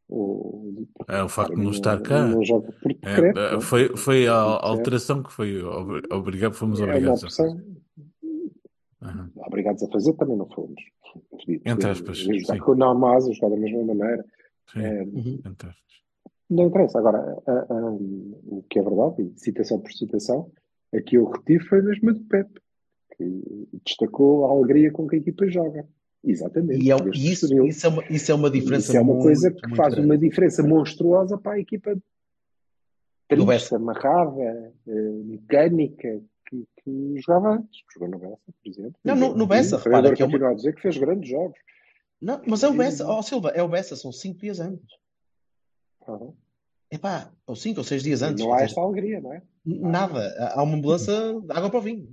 [0.09, 2.27] o, É o facto de não estar não, cá.
[2.27, 2.61] não É,
[3.15, 7.31] decreto, é, não foi, foi a alteração que foi obri- obrigado, fomos É obrigados a
[7.31, 7.65] fazer.
[9.03, 9.31] Aham.
[9.37, 10.83] obrigados a fazer, também não fomos.
[11.65, 12.61] Entre aspas, eu jogar sim.
[12.61, 14.25] com o Namaz, jogar da mesma maneira.
[14.73, 15.41] Sim, É, Uhum.
[15.45, 15.85] entre aspas.
[16.51, 16.99] Não interessa.
[16.99, 20.51] Agora, a- a- o que é verdade, e citação por citação,
[20.95, 22.51] a que eu retiro foi mesmo a do Pep,
[23.17, 25.87] que destacou a alegria com que a equipa joga.
[26.25, 26.83] Exatamente.
[26.83, 29.51] E, é, isso, isso, é uma, isso é uma diferença Isso é uma muito, coisa
[29.51, 30.09] que faz grande.
[30.09, 31.97] uma diferença monstruosa para a equipa
[33.29, 33.77] triste, Bessa.
[33.77, 34.93] amarrada, eh,
[35.25, 37.81] mecânica, que, que jogava antes.
[37.93, 38.95] Jogou no Bessa, por exemplo.
[39.05, 40.51] Não, no, no Bessa, repara que é uma...
[40.51, 41.59] a dizer que fez grandes jogos.
[42.21, 44.87] Não, mas é o Bessa, ó Silva, é o Bessa, são cinco dias antes.
[46.09, 46.33] Aham.
[46.91, 48.45] Epá, ou cinco ou seis dias antes.
[48.45, 49.43] não há esta alegria, não é?
[49.65, 50.33] nada.
[50.55, 52.09] Há uma mudança de água para o vinho.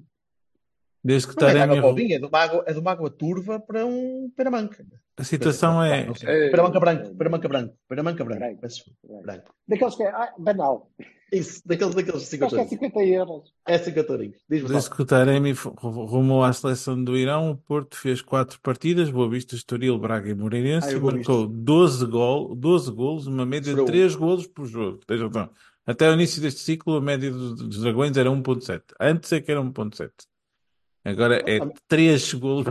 [1.03, 2.13] Desde que Não é de Taremi.
[2.13, 4.85] é de uma água, é de uma água turva para um peramanca.
[5.17, 6.07] A situação é.
[6.15, 6.49] Sei.
[6.49, 8.39] Peramanca branco, peramanca branco, peramanca branco.
[8.39, 8.67] Branco.
[8.67, 9.21] Desculpa.
[9.23, 9.55] Branco.
[9.67, 10.91] Daqueles que é ah, banal.
[11.31, 12.69] Isso, daqueles, daqueles 50 Acho que é euros.
[12.69, 13.53] 50 euros.
[13.65, 14.31] É 50 euros.
[14.49, 19.29] Desde que o Taremi rumou à seleção do Irão, o Porto fez quatro partidas, Boa
[19.29, 23.79] Vista, Estoril, Braga e Moreirense, Ah, e marcou 12, gol, 12 golos, uma média de
[23.79, 23.87] Sofreu um.
[23.87, 24.99] 3 golos por jogo.
[25.07, 25.49] Tens razão.
[25.85, 28.81] Até o início deste ciclo, a média dos, dos Dragões era 1.7.
[28.99, 30.11] Antes é que era 1.7.
[31.03, 32.67] Agora é 3 golos.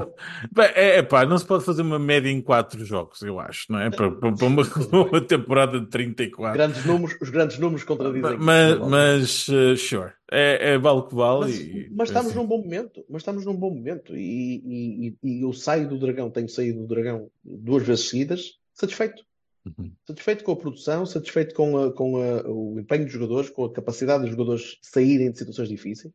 [0.74, 3.80] É, é pá, não se pode fazer uma média em 4 jogos, eu acho, não
[3.80, 3.90] é?
[3.90, 4.62] Para, para- para uma,
[5.10, 6.56] uma temporada de 34.
[6.56, 8.36] Grandes números, os grandes números contradizem.
[8.38, 11.40] Mas, isso, mas uh, sure, é, é vale o que vale.
[11.40, 12.38] Mas, e- mas estamos assim.
[12.40, 15.98] num bom momento, mas estamos num bom momento e, e, e- e eu saio do
[15.98, 19.24] Dragão, tenho saído do Dragão duas vezes seguidas, satisfeito.
[19.66, 19.90] Uhum.
[20.06, 23.72] Satisfeito com a produção, satisfeito com, a- com a- o empenho dos jogadores, com a
[23.72, 26.14] capacidade dos jogadores saírem de situações difíceis.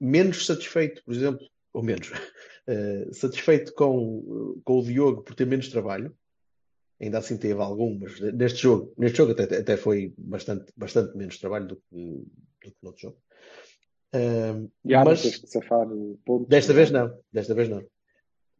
[0.00, 2.10] Menos satisfeito, por exemplo, ou menos,
[2.66, 6.14] eh, satisfeito com, com o Diogo por ter menos trabalho.
[7.00, 11.38] Ainda assim teve algum, mas neste jogo, neste jogo até, até foi bastante, bastante menos
[11.38, 12.24] trabalho do que,
[12.64, 13.18] do que no outro jogo.
[14.84, 15.22] E há mas
[16.24, 16.48] pontos.
[16.48, 17.84] desta vez não, desta vez não.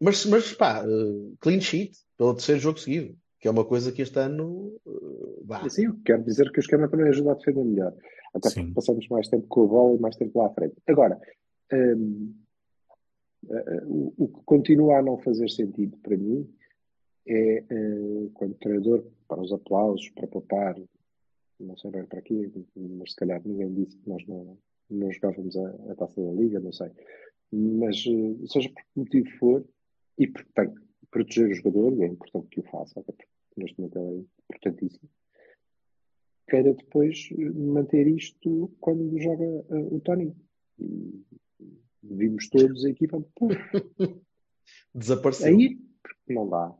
[0.00, 4.02] Mas, mas pá, eh, clean sheet pelo terceiro jogo seguido, que é uma coisa que
[4.02, 5.68] este ano eh, vá.
[5.68, 7.94] Sim, quero dizer que o esquema também ajuda a defender melhor.
[8.36, 8.60] Até Sim.
[8.60, 10.76] porque passamos mais tempo com a bola e mais tempo lá à frente.
[10.86, 11.20] Agora,
[11.72, 12.34] hum,
[13.48, 16.48] eh, o, o que continua a não fazer sentido para mim
[17.26, 20.76] é eh, quando o treinador, para os aplausos, para poupar,
[21.58, 24.58] não sei bem para quê, mas se calhar ninguém disse que nós não,
[24.90, 26.90] não jogávamos a, a taça da Liga, não sei.
[27.52, 29.64] Mas, eh, seja por que motivo for,
[30.18, 33.28] e porque tem que proteger o jogador, e é importante que o faça, até porque
[33.56, 35.08] neste momento é importantíssimo,
[36.48, 40.34] queira depois eh, manter isto quando joga eh, o Tony.
[40.78, 41.24] E
[42.02, 43.22] vimos todos a equipa,
[44.94, 45.48] Desapareceu.
[45.48, 45.78] aí
[46.28, 46.74] não dá.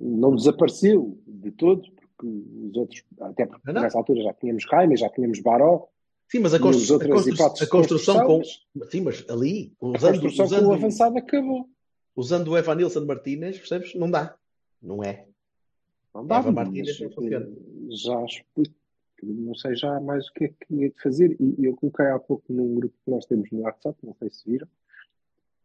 [0.00, 3.82] Não desapareceu de todo, porque os outros, até porque Não, não.
[3.82, 5.86] nessa altura já tínhamos Raima, já tínhamos Baró,
[6.28, 8.42] Sim, mas a, constru- a constru- a construção com.
[8.90, 11.70] Sim, mas ali, a usando, construção com o usando, avançado acabou.
[12.16, 13.94] usando o Evanilson Martínez, percebes?
[13.94, 14.36] Não dá.
[14.82, 15.28] Não é.
[16.12, 17.46] Não dá, Eva Martínez não funciona.
[17.46, 18.74] eh, já explico,
[19.24, 21.36] não sei já mais o que é que de fazer.
[21.40, 24.50] E eu coloquei há pouco num grupo que nós temos no WhatsApp, não sei se
[24.50, 24.68] viram,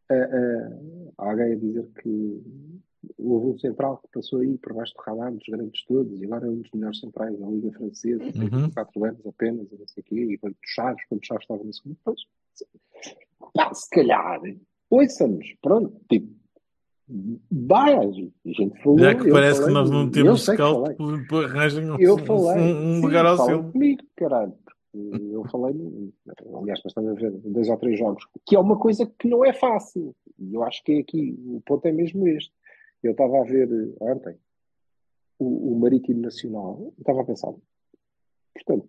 [0.10, 2.42] eh, eh, alguém a dizer que
[3.18, 6.46] houve um central que passou aí por baixo do radar dos grandes todos e agora
[6.46, 8.50] é um dos melhores centrais da Liga Francesa, tem Uhum.
[8.66, 11.74] 24 anos apenas, e não sei o quê, e quando Chaves, quando Chaves estava no
[11.74, 12.22] segundo, pois,
[13.54, 14.40] pá, se calhar,
[14.90, 16.41] ouça-nos, pronto, tipo,
[17.52, 20.54] vai, a gente falou, Já que eu parece que falei, nós não eu temos que
[20.54, 23.64] scout, um, Eu falei, um, um lugar ao seu.
[23.72, 24.54] comigo, caralho.
[24.94, 25.74] Eu falei,
[26.54, 29.54] aliás, estamos a ver dois ou três jogos, que é uma coisa que não é
[29.54, 30.14] fácil.
[30.38, 32.54] E eu acho que é aqui, o ponto é mesmo este.
[33.02, 34.36] Eu estava a ver eh, ontem
[35.40, 37.54] o, o Marítimo Nacional, eu estava a pensar,
[38.54, 38.88] portanto,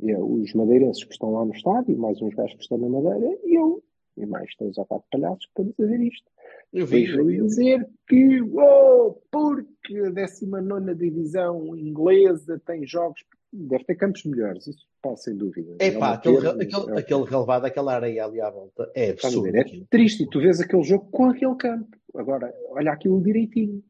[0.00, 3.38] é, os madeirenses que estão lá no estádio, mais uns gajos que estão na Madeira,
[3.44, 3.82] e eu,
[4.16, 6.30] e mais três ou quatro palhaços que estamos a ver isto.
[6.72, 7.40] Eu vi, eu vi.
[7.42, 13.22] dizer que, oh, porque a 19 divisão inglesa tem jogos,
[13.52, 15.76] deve ter campos melhores, isso pá, sem dúvida.
[15.78, 17.24] É uma pá, aquele, aquele, é aquele é.
[17.24, 19.42] relevado, aquela areia ali à volta é absurdo.
[19.42, 19.66] ver?
[19.66, 21.96] É triste, e tu vês aquele jogo com aquele campo.
[22.14, 23.82] Agora, olha aquilo direitinho.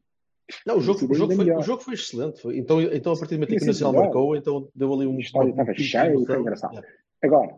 [0.65, 2.41] Não, o jogo, o, jogo foi, o jogo foi excelente.
[2.41, 4.05] Foi- Então, então a partir do momento em que o Nacional melhor.
[4.05, 5.17] marcou, então deu ali um.
[5.19, 6.41] História estava foi emoção.
[6.41, 6.73] engraçado.
[6.73, 6.89] Yeah.
[7.23, 7.55] Agora,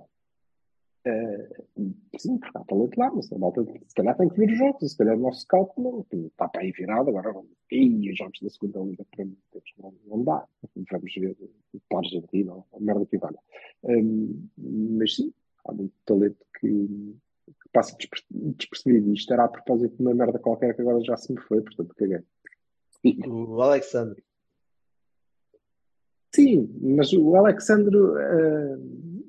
[1.05, 1.49] eh,
[2.17, 4.91] sim, porque há talento lá, mas a malta se calhar tem que ver os jogos,
[4.91, 8.49] se calhar o nosso scout não está para aí virado, agora e os jogos da
[8.49, 9.37] segunda liga para mim,
[9.77, 10.47] não, não dá.
[10.73, 11.37] Vamos ver
[11.87, 13.37] para a Argentina, ou a merda que vale.
[13.83, 14.47] Um,
[14.97, 15.31] mas sim,
[15.65, 19.13] há muito talento que, que passa desper- despercebido.
[19.13, 21.93] Isto era a propósito de uma merda qualquer que agora já se me foi, portanto
[21.95, 22.23] caguei.
[23.27, 24.23] O Alexandre.
[26.33, 28.77] Sim, mas o Alexandro eh,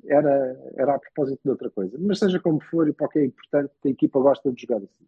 [0.08, 1.96] era, era a propósito de outra coisa.
[1.98, 4.78] Mas seja como for, e para o que é importante, a equipa gosta de jogar
[4.78, 5.06] assim.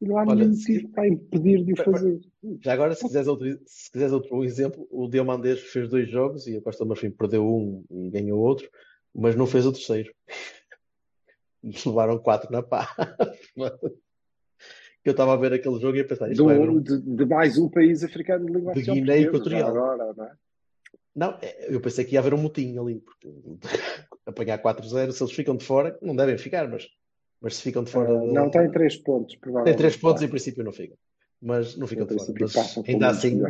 [0.00, 2.20] E não há Olha, nenhum motivo para impedir de o fazer.
[2.60, 6.56] Já agora, se quiseres outro, se quiseres outro exemplo, o Diamandês fez dois jogos e
[6.56, 8.68] a Costa Marfim perdeu um e ganhou outro,
[9.14, 10.12] mas não fez o terceiro.
[11.84, 12.88] Levaram quatro na pá.
[15.02, 18.04] Eu estava a ver aquele jogo e a pensar, Do- de, de mais um país
[18.04, 19.70] africano de língua De Guiné Equatorial.
[19.70, 20.32] Agora, não é?
[21.14, 23.28] Não, é, eu pensei que ia haver um motim ali, porque
[24.26, 26.86] apanhar 4-0, se eles ficam de fora, não devem ficar, mas,
[27.40, 28.10] mas se ficam de fora.
[28.10, 29.78] Eh, não tem três pontos, Tem provavelmente.
[29.78, 30.96] três pontos, Pá, em princípio não ficam.
[31.42, 32.32] Mas não ficam de fora.
[32.38, 32.54] Mas
[32.86, 33.40] ainda assim,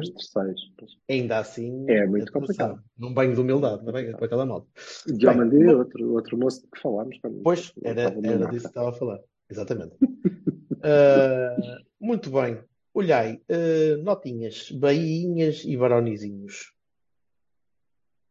[1.09, 2.81] ainda assim, É muito complicado.
[2.97, 4.69] num banho de humildade, também, com aquela malta.
[5.07, 7.19] Diamandé, Bem, outro, outro moço de que falámos.
[7.21, 9.21] Quando Pois, era, era disso que estava a falar.
[9.49, 9.93] Exatamente.
[10.83, 12.59] Ah, muito bem.
[12.95, 16.73] Olhai, ah, notinhas, bainhas e baronizinhos.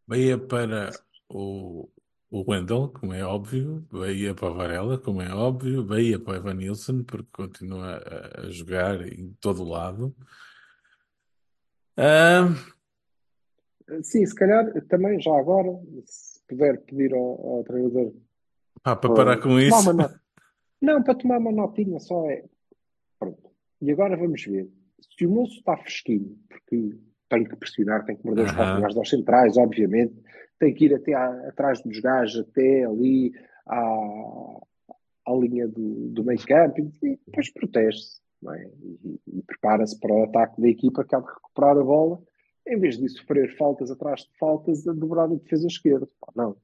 [0.09, 0.89] Bahia para
[1.29, 1.87] o,
[2.31, 3.85] o Wendel, como é óbvio.
[3.91, 5.85] Bahia para o Varela, como é óbvio.
[5.85, 10.15] Bahia para o Evan Nilsson, porque continua a, a jogar em todo o lado.
[11.95, 12.47] Ah,
[14.01, 15.69] Sim, se calhar também já agora,
[16.05, 18.11] se puder pedir ao, ao treinador
[18.81, 19.75] pá, para parar com isso.
[20.81, 22.45] Não, para tomar uma notinha só é.
[23.19, 23.51] Pronto.
[23.79, 24.71] E agora vamos ver.
[25.17, 26.97] Se o moço está fresquinho, porque
[27.29, 28.57] tem que pressionar, tem que morder os Aham.
[28.65, 30.13] calcanhares aos centrais, obviamente,
[30.59, 33.31] tem que ir até à- atrás dos gajos, até ali
[33.67, 33.79] à,
[35.27, 38.19] à linha do, do meio campo, e depois protege-se,
[38.51, 38.69] é?
[38.81, 42.19] E, e prepara-se para o ataque da equipa que há de recuperar a bola,
[42.67, 46.07] em vez de sofrer faltas atrás de faltas, a dobrar a defesa esquerda.
[46.19, 46.55] Pá, Não.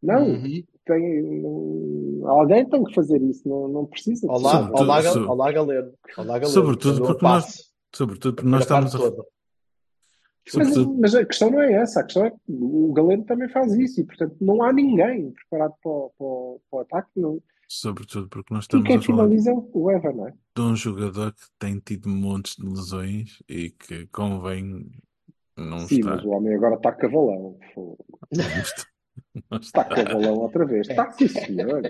[0.00, 0.62] Não, Uhum.
[0.86, 5.02] tem, não- alguém tem que fazer isso, não, não precisa de Olá, ser- Sobretudo- olá,
[5.02, 5.92] Gal- so- olá, Galeno.
[6.16, 6.46] Olá, Galeno.
[6.48, 8.98] Sobretudo porque nós- Sobretudo porque a nós estamos a.
[10.54, 13.72] Mas, mas a questão não é essa, a questão é que o Galeno também faz
[13.74, 17.08] isso e, portanto, não há ninguém preparado para, o- para, o- para o ataque.
[17.16, 17.42] Não.
[17.68, 19.62] sobretudo porque nós E estamos quem a falar finaliza é o
[20.14, 20.34] não é?
[20.56, 24.90] de um jogador que tem tido montes de lesões e que convém
[25.56, 26.16] não Sim, estar.
[26.16, 27.58] mas o homem agora está cavalão.
[27.76, 27.96] Não
[28.62, 28.86] está.
[29.50, 29.84] Não Está está.
[30.04, 30.88] cavalão outra vez.
[30.88, 31.82] Está, sim, senhor.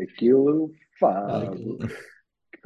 [0.00, 0.70] Aquilo,
[1.02, 1.50] Ah,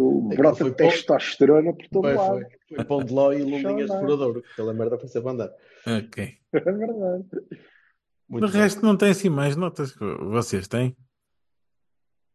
[0.02, 2.28] aquilo- brota foi testosterona por todo Foi, lado.
[2.38, 2.76] foi.
[2.76, 4.00] Foi pão de ló e lulinhas de Chama.
[4.00, 4.42] furadouro.
[4.52, 5.50] Aquela merda para ser andar.
[5.86, 6.34] Ok.
[6.52, 7.24] É verdade.
[8.28, 8.60] Muito bem.
[8.60, 10.94] resto, não tem assim mais notas que vocês têm?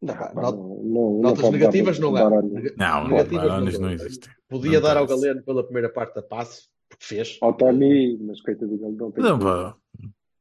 [0.02, 2.28] Não, não, não, não Notas negativas não há.
[2.76, 4.32] Não, Negativas não existem.
[4.48, 5.06] Podia Não dar ao.
[5.06, 7.38] Galeno pela primeira parte a passe, porque fez.
[7.40, 9.76] Ao Tony, mas coitadinho, ele não tem Não.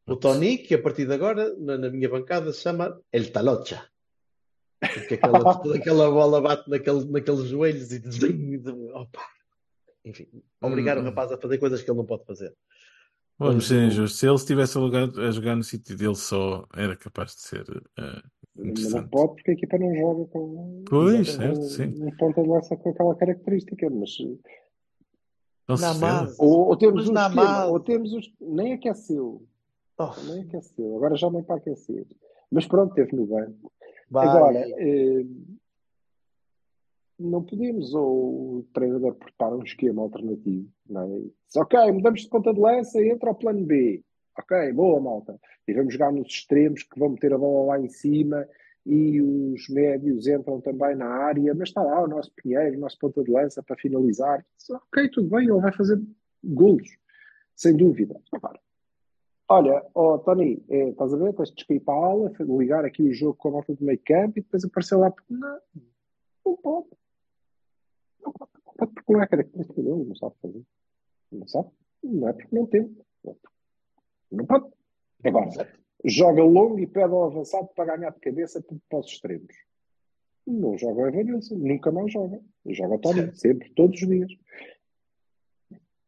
[0.05, 3.88] O Tony, que a partir de agora, na, na minha bancada, se chama El Talocha.
[4.93, 8.02] Porque aquela, toda aquela bola bate naquele, naqueles joelhos e.
[8.93, 9.22] Opa.
[10.06, 10.28] Enfim,
[10.62, 11.06] obrigar o Hum.
[11.06, 12.54] rapaz a fazer coisas que ele não pode fazer.
[13.39, 14.19] Vamos ser o- injustos.
[14.19, 17.65] Se ele estivesse a jogar, a jogar no sítio dele só, era capaz de ser
[17.98, 18.22] eh,
[18.56, 21.93] Mas não pode porque a equipa não joga com, Pois, certo, sim.
[22.04, 23.89] um ponta de lança com aquela característica.
[23.89, 24.15] Mas,
[25.67, 26.36] Com Na base.
[26.39, 27.72] ou, ou temos Mas um na esquema, base.
[27.72, 28.32] ou temos os.
[28.41, 29.48] Nem aqueceu.
[29.98, 30.98] Oh, Nem aqueceu.
[30.98, 32.06] Agora já nem para aquecer.
[32.52, 33.72] Mas pronto, teve no banco.
[34.13, 34.28] Vai.
[34.28, 35.26] Agora, eh,
[37.19, 41.19] não podemos, ou o treinador prepara um esquema alternativo, não é?
[41.19, 44.04] Diz, ok, mudamos de ponta de lança e entra ao plano B.
[44.38, 45.39] Ok, boa malta.
[45.67, 48.47] E vamos jogar nos extremos que vão meter a bola lá em cima
[48.86, 52.97] e os médios entram também na área, mas está lá o nosso Pinheiro, o nosso
[52.99, 54.45] ponta de lança para finalizar.
[54.58, 56.02] Diz, ok, tudo bem, ele vai fazer
[56.43, 56.89] golos,
[57.56, 58.19] sem dúvida.
[58.32, 58.60] Agora,
[59.49, 61.34] Olha, ó Tony, eh, estás a ver?
[61.34, 64.39] Tens de para a aula, ligar aqui o jogo com a malta do meio campo
[64.39, 65.13] e depois aparecer lá.
[65.29, 65.60] Não,
[66.45, 66.88] não pode.
[68.21, 68.51] Não pode,
[68.93, 70.63] porque não é característica dele, não sabe fazer.
[71.32, 71.69] Não sabe?
[72.03, 72.97] Não é porque não tem.
[74.32, 74.71] Não pode.
[75.23, 75.49] Agora,
[76.06, 79.56] joga longo e pede ao avançado para ganhar de cabeça para os extremos.
[80.45, 82.41] Não joga o Evanilson, nunca mais joga.
[82.65, 84.32] Joga Tony, sempre, todos os dias.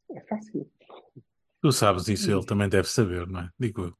[0.10, 0.70] É fácil.
[1.66, 3.50] Tu sabes isso, ele também deve saber, não é?
[3.60, 3.94] Digo eu.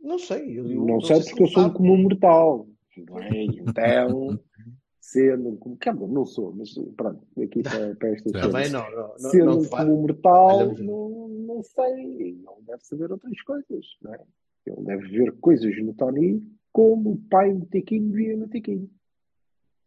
[0.00, 0.58] Não sei.
[0.58, 2.66] Eu, eu Não sei se porque eu sou um comum mortal.
[2.96, 3.44] Não é?
[3.44, 4.40] Então,
[5.00, 5.76] sendo um comum.
[5.76, 8.90] Quer dizer, não sou, mas pronto, aqui para, para estas Também não.
[8.90, 12.30] Não, não, Sendo não um comum mortal, não, não sei.
[12.30, 14.20] Ele deve saber outras coisas, não é?
[14.66, 18.90] Ele deve ver coisas no Tony como o pai do Tiquinho via no Tiquinho.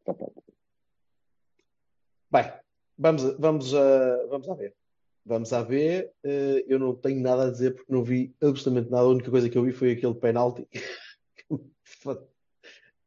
[0.05, 0.31] Tá bom.
[2.31, 2.53] Bem,
[2.97, 4.76] vamos, vamos, a, vamos a ver.
[5.27, 6.09] Vamos à B.
[6.23, 9.03] Eh, eu não tenho nada a dizer porque não vi absolutamente nada.
[9.03, 10.67] A única coisa que eu vi foi aquele penalti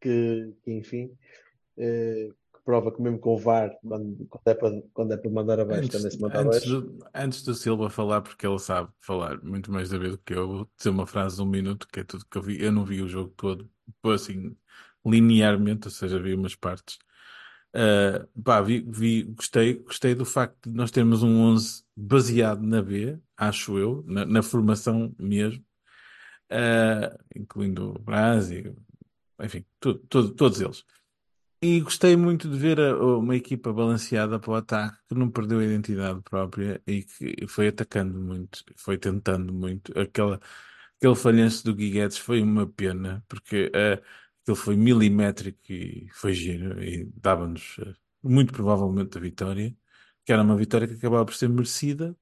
[0.01, 1.17] que, que, enfim,
[1.79, 5.31] eh, que prova que mesmo com o VAR, quando, quando é para, quando é para
[5.31, 6.81] mandar abaixo, Antes, também se manda antes, abaixo.
[6.83, 10.35] do, antes do Silva falar, porque ele sabe falar muito mais da vez do que
[10.35, 12.63] eu, vou dizer uma frase de um minuto, que é tudo que eu vi.
[12.63, 13.71] Eu não vi o jogo todo,
[14.05, 14.55] assim,
[15.05, 16.99] linearmente, ou seja, vi umas partes.
[17.75, 22.83] Uh, pá, vi, vi, gostei, gostei do facto de nós termos um 11 baseado na
[22.83, 25.65] B, acho eu, na, na formação mesmo,
[26.51, 28.77] uh, incluindo o Brasil,
[29.41, 30.85] enfim, tudo, tudo, todos eles.
[31.63, 35.59] E gostei muito de ver a- uma equipa balanceada para o ataque, que não perdeu
[35.61, 39.97] a identidade própria e que foi atacando muito, foi tentando muito.
[39.99, 40.41] Aquela,
[40.97, 44.03] aquele falhanço do Guiguetes foi uma pena, porque uh,
[44.51, 49.75] aquilo foi milimétrico e foi giro e dava-nos uh, muito provavelmente a vitória,
[50.25, 52.17] que era uma vitória que acabava por ser merecida.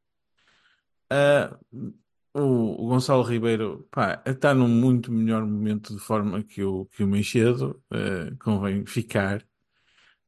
[1.11, 1.95] Uh,
[2.35, 7.03] o, o Gonçalo Ribeiro, pá, está num muito melhor momento de forma que o, que
[7.03, 9.45] o Meixedo, uh, convém ficar.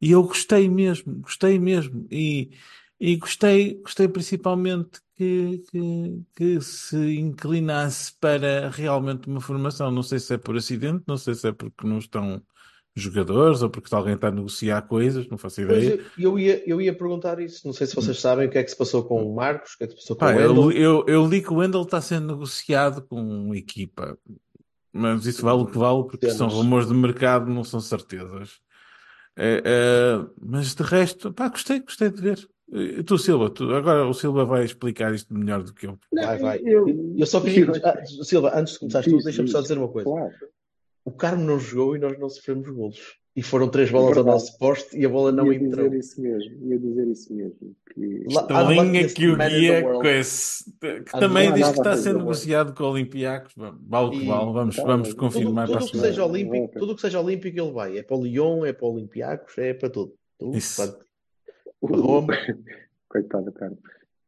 [0.00, 2.06] E eu gostei mesmo, gostei mesmo.
[2.10, 2.50] E,
[2.98, 9.90] e gostei, gostei principalmente que, que, que se inclinasse para realmente uma formação.
[9.90, 12.42] Não sei se é por acidente, não sei se é porque não estão
[12.96, 15.88] jogadores ou porque alguém está a negociar coisas, não faço Pois ideia.
[15.88, 17.66] eu, eu ia, eu ia perguntar isso.
[17.66, 19.78] Não sei se vocês sabem o que é que se passou com o Marcos, o
[19.78, 20.72] que é que se passou com Pá, o eu, Wendel.
[20.72, 24.18] eu, eu li que o Wendel está sendo negociado com uma equipa,
[24.92, 26.54] mas isso vale o que vale, porque são Cenas.
[26.54, 28.60] rumores de mercado, não são certezas.
[29.36, 32.48] É, é, mas de resto, pá, gostei, gostei de ver.
[32.72, 35.98] E tu, Silva, tu- agora o Silva vai explicar isto melhor do que eu.
[36.12, 36.60] Vai, vai.
[36.64, 37.66] Eu, Eu só queria.
[37.84, 39.68] Ah, Silva, antes de começar tudo, deixa-me só diz.
[39.68, 40.08] dizer uma coisa.
[40.08, 40.32] Claro.
[41.04, 43.18] O Carmo não jogou e nós não sofremos golos.
[43.34, 44.34] E foram três bolas ao Verdade.
[44.36, 45.88] nosso poste e a bola não ia entrou.
[45.88, 47.56] dizer isso mesmo, ia dizer isso mesmo.
[47.94, 48.24] Que...
[48.34, 51.92] Lá- A Ah, linha luckiest que o guia com esse, que também diz que está
[51.92, 52.18] amor.
[52.18, 53.52] negociado com o Olympiacos.
[53.56, 56.08] Vale que vale, vamos, Tá, vamos confirmar Tudo para a que semana.
[56.08, 57.98] seja olímpico, tudo o que seja olímpico ele vai.
[57.98, 60.12] É para o Lyon, é para o Olympiacos, é para tudo.
[60.38, 60.76] Tudo, Isso.
[60.82, 61.04] portanto,
[61.82, 62.32] Roma.
[63.08, 63.76] Coitado, cara.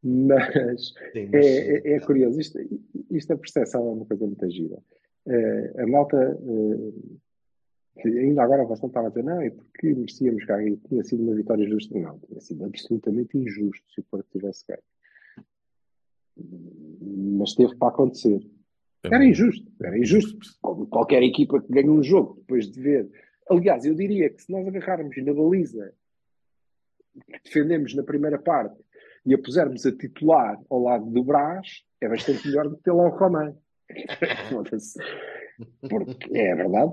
[0.03, 2.59] Mas sim, mas- é, é, é curioso, isto,
[3.11, 4.79] isto a percepção é uma coisa muito gira.
[5.27, 10.45] Eh, a malta, eh, que ainda agora você estava a dizer, não, é porque merecíamos
[10.45, 11.97] ganhar, e tinha sido uma vitória justa.
[11.97, 14.83] Não, tinha sido absolutamente injusto se o Porto tivesse ganho.
[17.39, 18.41] Mas teve para acontecer.
[19.05, 20.39] Era injusto, era injusto.
[20.61, 23.11] Como qualquer equipa que ganha um jogo depois de ver.
[23.49, 25.93] Aliás, eu diria que se nós agarrarmos na baliza
[27.45, 28.77] defendemos na primeira parte
[29.25, 32.93] e a pusermos a titular ao lado do Brás, é bastante melhor do que ter
[32.93, 33.57] lá o.
[34.51, 34.99] Foda-se.
[35.89, 36.93] Porque é verdade.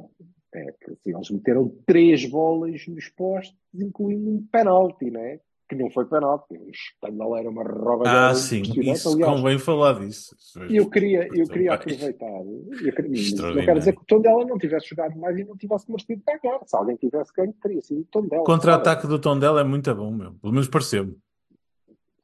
[0.54, 5.40] É assim, eles meteram três bolas nos postos, incluindo um penalti, não é?
[5.70, 6.58] Que não foi penalti.
[6.58, 10.36] O escândalo era uma roubalhada Ah, sim, isso Aliás, convém falar disso.
[10.36, 11.78] Isso é- eu queria, eu queria Vai.
[11.78, 12.26] aproveitar.
[12.28, 15.88] Eu queria, não quero dizer que o Tondela não tivesse jogado mais e não tivesse
[15.92, 16.60] merecido ganhar.
[16.66, 18.42] Se alguém tivesse ganho, teria sido o Tondela.
[18.42, 20.34] O contra-ataque do Tondela é muito bom, meu.
[20.42, 21.16] Pelo menos pareceu-me.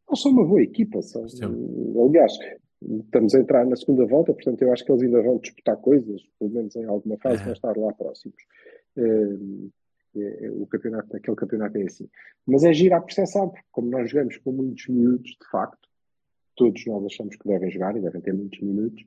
[0.10, 1.00] Não são uma boa equipa.
[1.04, 1.24] São,
[2.08, 2.34] aliás,
[2.82, 6.20] estamos a entrar na segunda volta, portanto, eu acho que eles ainda vão disputar coisas,
[6.40, 7.46] pelo menos em alguma fase, É.
[7.46, 8.36] vão estar lá próximos.
[8.98, 9.38] É- é-
[10.54, 12.10] o campeonato, aquele campeonato é assim.
[12.46, 15.90] Mas é gira a percepção, porque como nós jogamos com muitos minutos, de facto,
[16.56, 19.04] todos nós achamos que devem jogar e devem ter muitos minutos,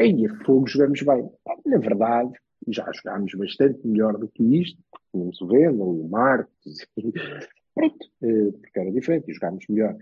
[0.00, 1.30] aí a fogo jogamos bem.
[1.66, 2.32] Na verdade,
[2.68, 6.86] já jogámos bastante melhor do que isto, tínhamos o Vendel, o Marcos,
[7.74, 9.96] pronto, eh, porque era diferente, e jogámos melhor.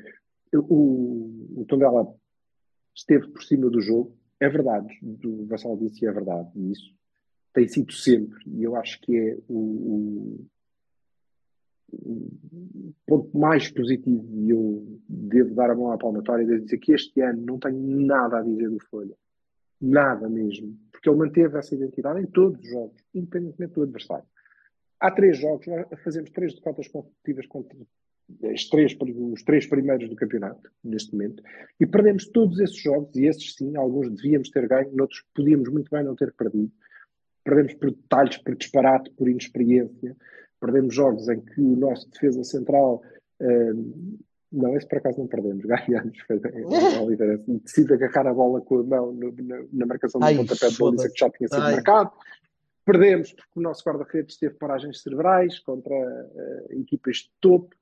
[0.55, 2.15] O, o Tondela
[2.95, 4.89] esteve por cima do jogo, é verdade,
[5.25, 6.95] o Vassal disse é verdade, e isso
[7.55, 10.47] tem sido sempre, e eu acho que é o, o-
[13.07, 16.93] ponto mais positivo, e eu devo dar a mão à palmatória e devo dizer que
[16.93, 19.15] este ano não tenho nada a dizer do Folha.
[19.81, 20.77] Nada mesmo.
[20.91, 24.25] Porque ele manteve essa identidade em todos os jogos, independentemente do adversário.
[24.99, 27.77] Há três jogos, nós fazemos três derrotas consecutivas contra
[28.51, 28.97] as três,
[29.33, 31.43] os três primeiros do campeonato, neste momento,
[31.79, 35.91] e perdemos todos esses jogos, e esses sim, alguns devíamos ter ganho, outros podíamos muito
[35.91, 36.73] bem não ter perdido.
[37.45, 40.17] Perdemos por detalhes, por disparate, por inexperiência.
[40.61, 43.03] Perdemos jogos em que o nosso defesa central.
[43.41, 44.19] hum,
[44.51, 46.17] não, esse por acaso não perdemos, ganhamos.
[47.65, 50.79] Decide agarrar a bola com a mão no- na, na marcação do Ai, pontapé de
[50.79, 51.73] baliza que já tinha sido Ai.
[51.73, 52.13] marcado.
[52.85, 57.75] Perdemos porque o nosso guarda-redes teve paragens cerebrais contra eh, equipas de topo.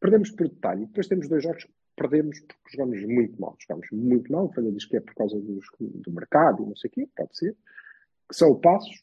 [0.00, 0.82] Perdemos por detalhe.
[0.82, 3.56] E depois temos dois jogos que perdemos porque jogamos muito mal.
[3.60, 4.46] Jogamos muito mal.
[4.46, 7.08] O Folha diz que é por causa dos- do mercado e não sei o quê,
[7.16, 7.56] pode ser.
[8.28, 9.02] Que são Passos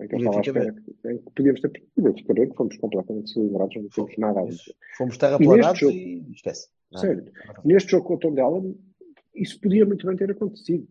[0.00, 3.88] em que eu estava à espera que, que podíamos ter que fomos completamente celebrados, não
[3.88, 4.74] temos nada a dizer.
[4.96, 6.68] Fomos E terraplanados neste jogo- e esquece.
[6.90, 7.06] Nada.
[7.06, 7.32] Sério,
[7.64, 8.62] neste jogo com o Tondela,
[9.34, 10.86] isso podia muito bem ter acontecido.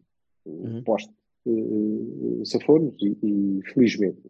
[0.45, 0.83] Uhum.
[0.83, 1.13] Posto,
[1.45, 2.43] uh,
[3.01, 4.21] e, e felizmente.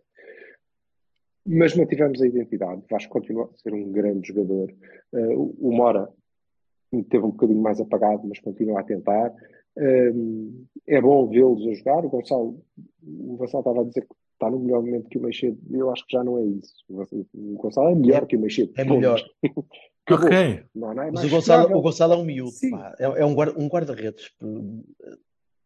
[1.45, 2.82] Mas mantivemos a identidade.
[2.89, 4.73] Vasco continua a ser um grande jogador.
[5.13, 6.09] Uh, o Mora
[7.09, 9.34] teve um bocadinho mais apagado, mas continua a tentar.
[9.80, 12.05] Um, é bom vê-los a jogar.
[12.05, 12.63] O Gonçalo,
[13.05, 15.57] o Gonçalo estava a dizer que está no melhor momento que o Meixedo.
[15.71, 16.73] Eu acho que já não é isso.
[16.89, 18.73] O Gonçalo- é melhor que o Meixedo.
[18.78, 19.21] É melhor.
[20.09, 20.63] Ok.
[20.73, 22.53] Não, não é Mas o Gonçalo, o Gonçalo é um miúdo.
[22.97, 24.32] É, é um guarda- um guarda-redes.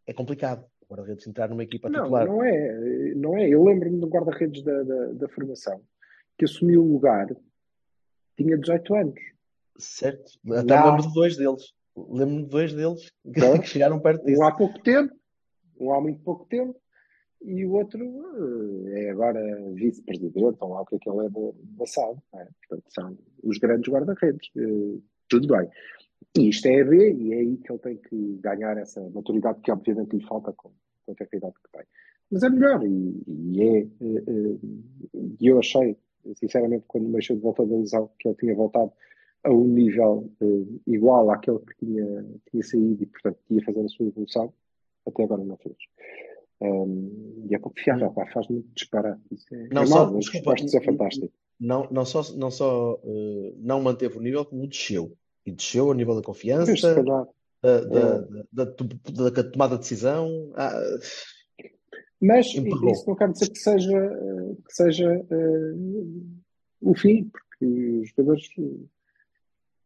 [0.08, 0.66] É complicado.
[0.82, 2.26] O guarda-redes entrar numa equipa Não, titular.
[2.26, 3.14] não é.
[3.16, 3.48] Não é.
[3.48, 5.80] Eu lembro-me do guarda-redes da, da, da formação
[6.40, 7.28] que assumiu o lugar,
[8.36, 9.20] tinha 18 anos.
[9.78, 10.32] Certo?
[10.54, 11.74] Até lembro de dois deles.
[11.96, 13.62] Lembro-me de dois deles que, Pronto.
[13.62, 14.42] que chegaram perto disso.
[14.42, 15.14] Um há pouco tempo,
[15.80, 16.76] um há muito pouco tempo,
[17.42, 18.02] e o outro
[18.96, 19.42] eh, é agora
[19.74, 21.40] vice-presidente, ou lá o que é que ele é da,
[21.78, 22.18] da SAD.
[22.36, 22.48] é?
[22.68, 24.50] Portanto, são os grandes guarda-redes.
[24.56, 25.68] Eh, tudo bem.
[26.38, 29.60] E isto é a B, e é aí que ele tem que ganhar essa maturidade
[29.62, 30.70] que obviamente lhe falta com,
[31.06, 31.86] com a idade que tem.
[32.32, 33.80] Mas é melhor, e, e é.
[33.82, 34.58] eh,
[35.40, 35.98] E eu achei,
[36.36, 38.94] sinceramente, quando me deixou de volta da lesão, que ele tinha voltado
[39.44, 43.88] a um nível eh, igual àquele que tinha, tinha saído e, portanto, ia fazer a
[43.90, 44.54] sua evolução,
[45.08, 45.76] até agora não fez.
[46.62, 49.20] Um, e é pouco fiável, pá, faz muito disparate.
[49.32, 51.34] Isso é, Não é só- mas desculpa, ser fantástico.
[51.60, 55.16] Não, não só, não, só eh, não manteve o nível, como desceu.
[55.46, 57.28] E desceu a nível da confiança, Mas, calhar,
[57.64, 58.18] da, da,
[58.52, 60.52] da, da- da tomada de decisão.
[60.56, 60.80] Ah,
[62.20, 62.92] Mas Empurrou.
[62.92, 65.74] isso não quer dizer que seja, eh, que seja eh,
[66.82, 67.66] o fim, porque
[68.02, 68.48] os jogadores,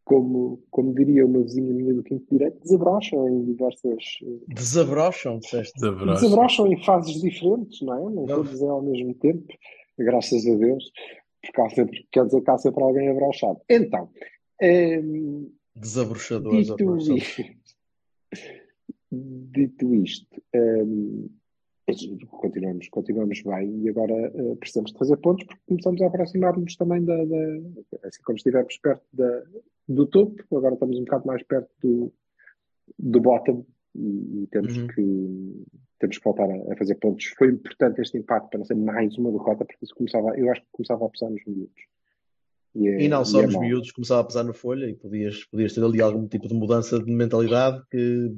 [0.05, 4.03] como, como diria uma vizinha minha do quinto direito, desabrocham em diversas.
[4.23, 5.73] eh, desabrocham, disseste.
[5.75, 6.21] Desabrocha.
[6.21, 7.99] Desabrocham em fases diferentes, não é?
[8.01, 8.25] Não Não.
[8.27, 9.51] todos é ao mesmo tempo,
[9.97, 10.91] graças a Deus,
[11.41, 13.59] porque há sempre, quer dizer que há sempre alguém abrochado.
[13.67, 14.09] Então,
[14.61, 15.01] eh,
[15.75, 16.67] Desabrochadores.
[16.67, 17.43] Dito isto,
[19.11, 21.29] dito isto, hum,
[22.31, 27.03] continuamos, continuamos bem e agora eh, precisamos de fazer pontos porque começamos a aproximar-nos também
[27.05, 27.59] da, da-
[28.07, 29.43] assim como estivemos perto da,
[29.87, 32.11] do topo, agora estamos um bocado mais perto do,
[32.97, 34.87] do bottom e, e temos Uhum.
[34.87, 35.65] que
[35.99, 37.25] temos que voltar a, a fazer pontos.
[37.37, 40.61] Foi importante este impacto para não ser mais uma derrota, porque isso começava, eu acho
[40.61, 41.83] que começava a pesar nos miúdos.
[42.75, 43.63] é- E não só é nos mau.
[43.63, 46.99] miúdos, começava a pesar no folha e podias, podias ter ali algum tipo de mudança
[47.01, 48.29] de mentalidade que.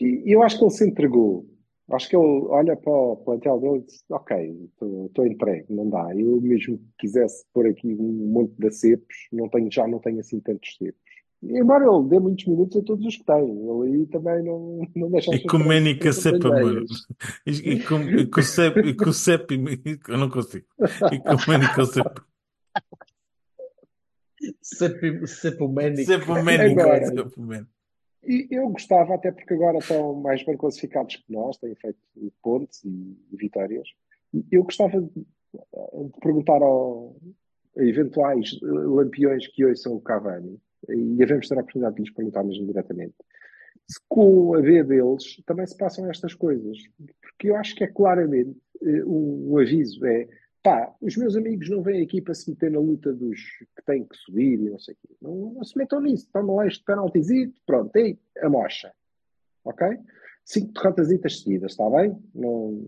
[0.00, 1.44] E eu acho que ele se entregou.
[1.92, 4.68] Acho que ele olha para o plantel dele e diz: Ok,
[5.06, 6.14] estou entregue, não dá.
[6.16, 10.20] Eu mesmo que quisesse pôr aqui um monte de acepos, não tenho, já não tenho
[10.20, 11.00] assim tantos cepos.
[11.42, 15.10] Embora ele dê muitos minutos a todos os que tem, ele aí também não, não
[15.10, 16.10] deixa Ecuménica
[16.48, 16.64] mano.
[16.68, 16.90] alheias.
[17.46, 19.50] E, e com, e com cep, e com cep,
[20.08, 20.66] eu não consigo.
[21.10, 22.24] Ecuménica sepa.
[24.62, 26.04] Sepi- Sepoménico.
[26.04, 27.70] Sepoménico.
[28.22, 31.98] E eu gostava, até porque agora estão mais bem classificados que nós, têm feito
[32.42, 33.88] pontos e, vitórias.
[34.50, 37.16] Eu gostava de, de perguntar ao,
[37.76, 42.02] a eventuais eh, lampiões que hoje são o Cavani, e devemos ter a oportunidade de
[42.02, 43.14] lhes perguntar mesmo diretamente,
[43.88, 46.78] se com a V deles também se passam estas coisas.
[47.20, 50.28] Porque eu acho que é claramente eh, um, um aviso: é
[50.62, 53.40] pá, os meus amigos não vêm aqui para se meter na luta dos
[53.76, 55.16] que têm que subir e não sei o quê.
[55.20, 58.92] Não, não se metam nisso, tomam lá este penaltizito, pronto, aí a mocha.
[59.64, 59.86] Ok?
[60.44, 62.16] Cinco derrotasitas seguidas, está bem?
[62.34, 62.86] Não,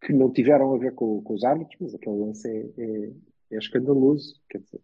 [0.00, 3.12] que não tiveram a ver com, com os árbitros, mas aquele lance é, é,
[3.52, 4.40] é escandaloso.
[4.48, 4.80] Quer dizer.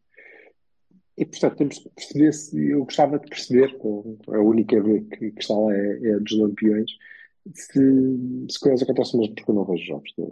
[1.17, 5.31] E portanto temos que perceber se eu gostava de perceber, com a única vez que,
[5.31, 6.91] que está lá é, é dos lampiões,
[7.55, 10.25] se, se coisas acontecem mesmo porque eu não vejo jogos da,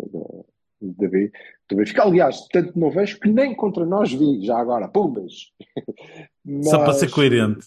[0.80, 2.02] do Benfica.
[2.02, 5.52] Aliás, tanto não vejo que nem contra nós vi, já agora, pumbas.
[6.62, 7.66] Só para ser coerente.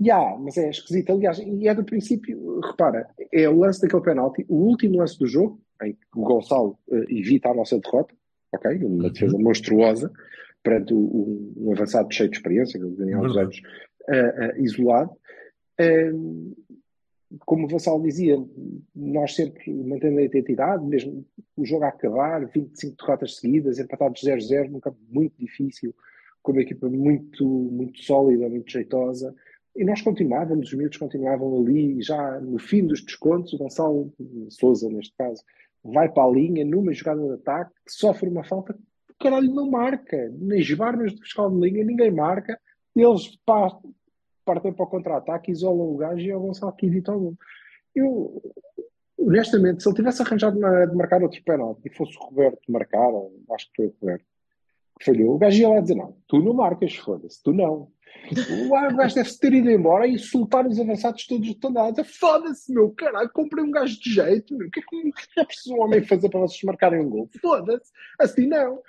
[0.00, 1.10] Ya, mas é esquisito.
[1.12, 5.26] Aliás, e é do princípio, repara, é o lance daquele penalti, o último lance do
[5.26, 8.14] jogo, em que o Gonçalo eh, evita a nossa derrota,
[8.52, 8.76] ok?
[8.84, 10.12] Uma defesa monstruosa,
[10.62, 13.40] perante o- o- um avançado cheio de experiência, que tem alguns Verdade.
[13.44, 13.62] anos,
[14.08, 15.10] eh, eh, isolado.
[15.78, 16.12] Eh,
[17.44, 18.36] como o Vassal dizia,
[18.94, 21.24] nós sempre mantendo a identidade, mesmo
[21.56, 25.94] o jogo a acabar, 25 derrotas seguidas, empatados 0-0, num campo muito difícil,
[26.42, 29.34] com uma equipa muito, muito sólida, muito jeitosa.
[29.74, 34.12] E nós continuávamos, os miúdos continuavam ali, já no fim dos descontos, o Gonçalo
[34.50, 35.42] Souza, neste caso,
[35.82, 38.76] vai para a linha numa jogada de ataque, sofre uma falta,
[39.18, 40.32] caralho, não marca.
[40.38, 42.58] Nas barras do fiscal de linha, ninguém marca,
[42.94, 43.78] eles pa-
[44.44, 47.36] partem para o contra-ataque, isolam o gajo e é o Gonçalo que evita o gol.
[47.94, 48.42] Eu,
[49.18, 53.08] honestamente, se ele tivesse arranjado uma- de marcar outro penalti e fosse o Roberto marcar,
[53.08, 54.24] ou acho que foi o Roberto,
[54.98, 57.92] que falhou, o gajo ia lá dizer: Não, tu não marcas, foda-se, tu não.
[58.70, 62.04] O gajo deve-se ter ido embora e insultar os avançados todos de.
[62.04, 64.54] Foda-se, meu caralho, comprei um gajo de jeito.
[64.54, 67.10] O que é que, o que é preciso um homem fazer para vocês marcarem um
[67.10, 67.28] gol?
[67.40, 68.80] Foda-se, assim não.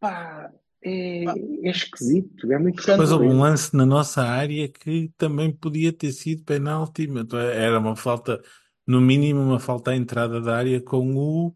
[0.00, 0.52] Pá,
[0.82, 5.92] é, é esquisito, é muito Mas houve um lance na nossa área que também podia
[5.92, 8.40] ter sido penalti, mas era uma falta,
[8.86, 11.54] no mínimo, uma falta à entrada da área com o.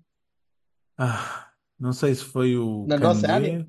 [0.98, 1.48] Ah,
[1.78, 3.66] não sei se foi o Na nossa área?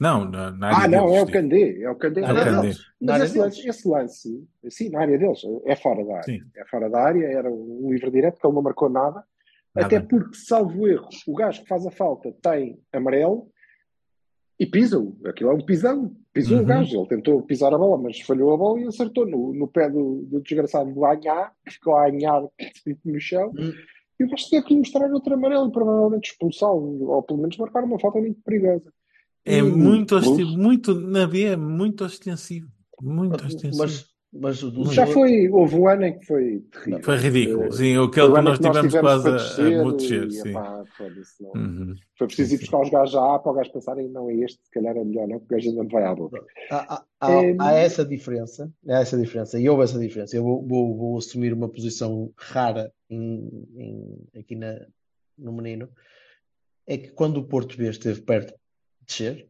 [0.00, 1.26] Não, na, na Ah, área não, deles, é o.
[1.32, 2.20] Candé, é o Candé.
[2.20, 2.62] É Não, não.
[3.00, 6.24] Na Mas esse lance, esse lance, sim, na área deles, é fora da área.
[6.24, 9.24] Sim, É fora da área, era um livre direto que ele não marcou nada.
[9.74, 10.08] Até nada.
[10.08, 13.50] porque, salvo erro, o gajo que faz a falta tem amarelo
[14.58, 15.16] e pisa-o.
[15.24, 16.14] Aquilo é um pisão.
[16.32, 16.66] Pisou o Uhum.
[16.66, 16.98] gajo.
[17.00, 20.22] Ele tentou pisar a bola, mas falhou a bola e acertou no, no pé do,
[20.30, 22.42] do desgraçado do Anhá, que ficou a anhar
[23.04, 23.50] no chão.
[23.58, 23.72] Hum.
[24.20, 27.84] E o gajo teve que mostrar outro amarelo e provavelmente expulsá-lo, ou pelo menos marcar
[27.84, 28.92] uma falta muito perigosa.
[29.44, 32.68] É E muito ostensivo, muito, na B é muito ostensivo.
[33.00, 33.76] Muito ostensivo.
[33.78, 34.60] Mas, mas
[34.92, 37.02] já foi, houve um ano em que foi terrível.
[37.02, 37.64] Foi ridículo.
[37.64, 39.38] Eh, Sim, aquele que nós que nós tivemos quase para a, a
[39.92, 40.52] descer sim.
[41.40, 41.52] não.
[41.54, 41.94] Uhum.
[42.18, 44.62] Foi preciso ir buscar os gajos à A para o gajo pensarem, não é este,
[44.62, 46.44] se calhar é melhor não, porque o gajo ainda me vai à boca.
[46.70, 50.36] Há, há- há- É, há essa diferença, há essa diferença, e houve essa diferença.
[50.36, 54.78] Eu vou, vou- vou assumir uma posição rara em- em- aqui na,
[55.38, 55.88] no menino,
[56.86, 59.48] é que quando o Porto B esteve perto de descer,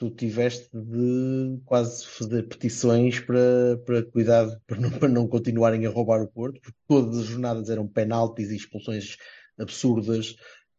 [0.00, 5.90] tu tiveste de quase fazer petições para, para cuidado, para não, para não continuarem a
[5.90, 9.18] roubar o Porto, porque todas as jornadas eram penaltis e expulsões
[9.58, 10.36] absurdas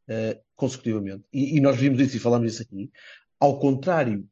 [0.08, 1.24] eh, consecutivamente.
[1.32, 2.90] E, e nós vimos isso e falámos isso aqui.
[3.40, 4.28] Ao contrário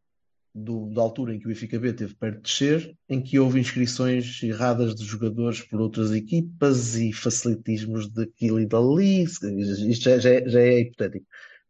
[0.55, 3.59] do- da altura em que o Benfica B teve perto de descer, em que houve
[3.59, 9.21] inscrições erradas de jogadores por outras equipas e facilitismos daquilo e dali.
[9.21, 11.27] Isto já, já é, já é hipotético.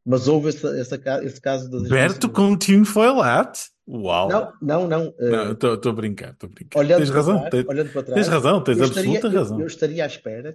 [0.10, 2.28] Mas houve essa, essa ca- esse caso das Berto.
[2.30, 3.51] Coutinho foi lá.
[3.88, 4.28] Uau!
[4.28, 5.14] Não, não, não.
[5.20, 6.80] eh, Não, estou a brincar, estou a brincar.
[6.80, 9.28] olhando Tens para razão, trás, tens, olhando para tens trás, razão, tens eu estaria, absoluta
[9.36, 9.60] eu, razão.
[9.60, 10.51] eu estaria à espera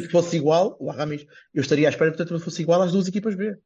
[0.00, 1.24] que fosse igual, o Aramis,
[1.54, 3.56] eu estaria à espera que o tratamento fosse igual às duas equipas B.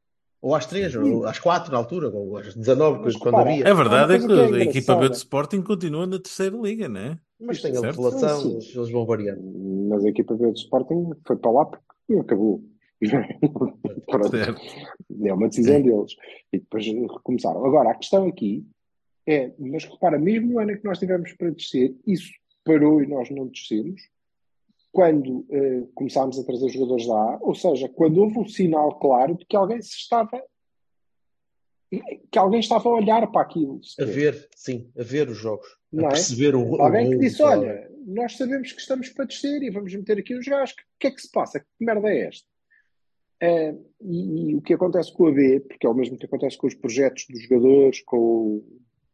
[0.43, 3.71] Ou às três, ou às quatro na altura, ou às 19, Mas quando repara, havia.
[3.71, 5.15] A verdade Há é que é a equipa B do.
[5.15, 7.19] Sporting continua na terceira liga, não é?
[7.41, 7.93] Mas Isto tem a
[8.43, 9.41] Sim, eles, eles vão variando.
[9.89, 12.63] Mas a equipa B do Sporting foi para lá porque acabou.
[15.25, 16.17] É uma decisão deles.
[16.53, 17.65] E depois recomeçaram.
[17.65, 18.67] Agora, a questão aqui
[19.27, 22.31] é, mas repara, mesmo no ano em que nós tivemos para descer, isso
[22.65, 24.03] parou e nós não descemos.
[24.93, 29.45] Quando eh, começámos a trazer jogadores lá, ou seja, quando houve um sinal claro de
[29.45, 30.41] que alguém se estava
[32.31, 33.81] que alguém estava a olhar para aquilo.
[34.01, 36.11] A ver, sim, a ver os jogos, a Não é?
[36.11, 37.43] perceber o, o Alguém que rolo disse.
[37.43, 40.75] Olha, nós sabemos que estamos para descer e vamos meter aqui uns gajos.
[40.75, 41.61] O que é que se passa?
[41.61, 42.49] Que merda é esta?
[43.41, 46.57] Eh, e, e o que acontece com a B, porque é o mesmo que acontece
[46.57, 48.63] com os projetos dos jogadores, com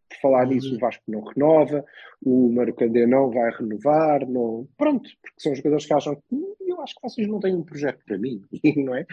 [0.09, 0.55] por falar Uhum.
[0.55, 1.85] nisso, o Vasco não renova,
[2.21, 4.67] o Marocandé não vai renovar, não...
[4.77, 7.63] pronto, porque são jogadores que acham que "Hum, eu acho que vocês não têm um
[7.63, 8.43] projeto para mim,
[8.85, 9.07] não é?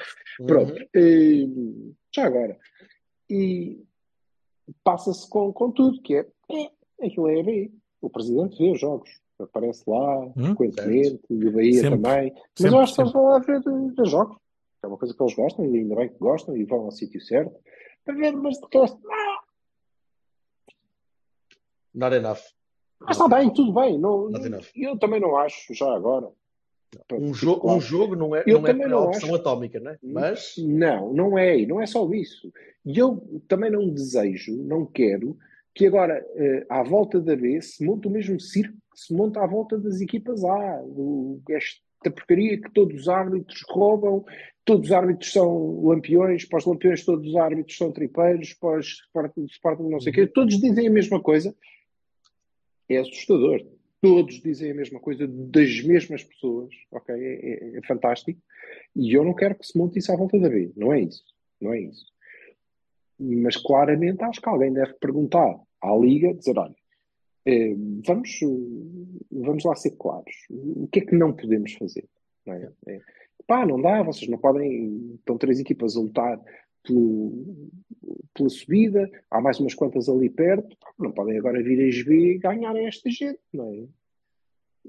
[0.47, 0.87] Pronto, Uhum.
[0.95, 2.57] Eh, já agora.
[3.29, 3.83] E
[4.83, 7.71] passa-se com, com tudo, que é, é aquilo é a B.
[8.01, 12.01] O presidente vê os jogos, aparece lá Hum, frequentemente, e o Bahia Sempre.
[12.01, 12.33] também.
[12.33, 13.21] Mas Sempre, eu acho que eles sempre.
[13.23, 13.61] vão lá ver,
[13.95, 14.37] ver jogos.
[14.83, 17.19] É uma coisa que eles gostam, e ainda bem que gostam, e vão ao sítio
[17.21, 17.55] certo.
[18.05, 19.43] Para ver, mas de resto, ah,
[21.93, 22.39] Not enough.
[22.99, 23.97] mas está bem, tudo bem.
[23.97, 24.65] Não, Not enough.
[24.75, 26.27] eu também não acho, já agora.
[27.11, 27.77] Um, fique jo claro.
[27.77, 29.35] um jogo não é, Eu não é também para não opção acho.
[29.35, 29.97] atómica, não é?
[30.01, 32.51] Mas Não, não é, não é só isso.
[32.85, 35.37] E eu também não desejo, não quero,
[35.75, 39.41] que agora, eh, à volta da B, se monte o mesmo circo que se monta
[39.43, 40.81] à volta das equipas A.
[40.81, 41.41] Do,
[41.97, 44.23] esta porcaria que todos os árbitros roubam,
[44.63, 49.03] todos os árbitros são lampiões, para os lampiões todos os árbitros são tripeiros, para os
[49.51, 51.55] Sporting, não sei o quê, todos dizem a mesma coisa.
[52.89, 53.65] É assustador.
[53.99, 57.15] Todos dizem a mesma coisa das mesmas pessoas, ok?
[57.15, 58.39] É, é- é fantástico.
[58.95, 60.71] E eu não quero que se monte isso à volta da B.
[60.77, 61.23] Não é isso.
[61.59, 62.05] Não é isso.
[63.19, 66.75] Mas claramente acho que alguém deve perguntar à Liga, dizer, olha,
[68.05, 68.47] vamos, eh,
[69.31, 70.33] vamos lá ser claros.
[70.49, 72.05] O que é que não podemos fazer?
[72.45, 72.71] Não é?
[72.87, 73.01] É,
[73.45, 75.15] pá, não dá, vocês não podem.
[75.15, 76.41] Estão três equipas a lutar
[76.83, 77.69] pelo-
[78.33, 82.37] pela subida, há mais umas quantas ali perto, não podem agora vir a GB e
[82.37, 83.87] ganhar esta gente, não é?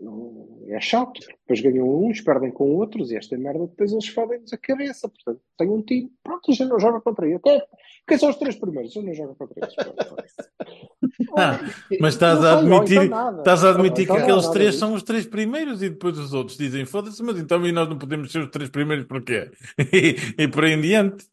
[0.00, 1.18] Não- É chato.
[1.46, 5.08] Depois ganham uns, perdem com outros e esta merda depois eles fodem-nos a cabeça.
[5.08, 6.10] Portanto, tem um time.
[6.22, 7.36] Pronto, a gente não joga contra ele.
[7.36, 7.64] Até,
[8.06, 8.92] quem são os três primeiros?
[8.92, 9.74] Gente não joga contra eles.
[11.36, 11.58] Ah,
[12.00, 13.38] mas estás Não a admitir, então nada.
[13.38, 14.78] estás a admitir Então que não aqueles nada três disso.
[14.80, 17.98] são os três primeiros e depois os outros dizem foda-se, mas então e nós não
[17.98, 19.50] podemos ser os três primeiros porquê?
[19.92, 21.26] E, e por aí em diante.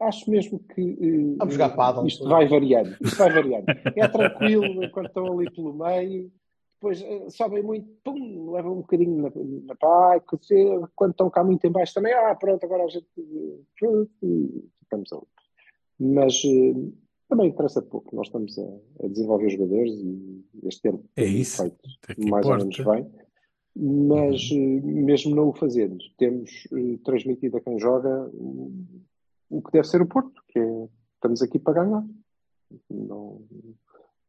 [0.00, 2.06] Acho mesmo que eh, Vamos jogar paddle.
[2.06, 2.96] isto vai variando.
[3.00, 3.64] Isto vai variando.
[3.96, 6.30] É tranquilo enquanto estão ali pelo meio.
[6.82, 9.30] Depois eh, sobem muito, pum, levam um bocadinho na,
[9.66, 10.20] na pá,
[10.96, 13.06] quando estão cá muito em baixo também, ah, pronto, agora a gente
[14.80, 15.22] ficamos ali.
[16.00, 16.74] Mas eh,
[17.28, 18.16] também interessa pouco.
[18.16, 21.62] Nós estamos a, a desenvolver os jogadores e este ano É isso.
[21.62, 22.64] feito mais ou importa.
[22.64, 23.22] menos bem.
[23.76, 26.50] Mas eh, mesmo não o fazendo, temos
[27.04, 28.28] transmitido a quem joga
[29.48, 32.04] o que deve ser o Porto, que é estamos aqui para ganhar.
[32.90, 33.40] Não,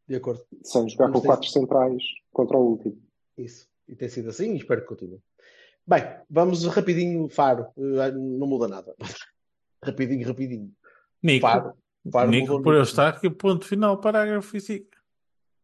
[0.08, 0.44] De acordo.
[0.64, 3.02] sem jogar Mas com quatro centrais contra o último.
[3.38, 3.68] Isso.
[3.88, 5.20] E tem sido assim e espero que continue.
[5.86, 7.66] Bem, vamos rapidinho, Faro.
[7.78, 8.96] Eh, Não muda nada.
[9.84, 10.72] Rapidinho, rapidinho.
[11.22, 11.74] Nico, Faro.
[12.12, 14.86] Faro Nico por eu estar aqui, ponto final, parágrafo e siga.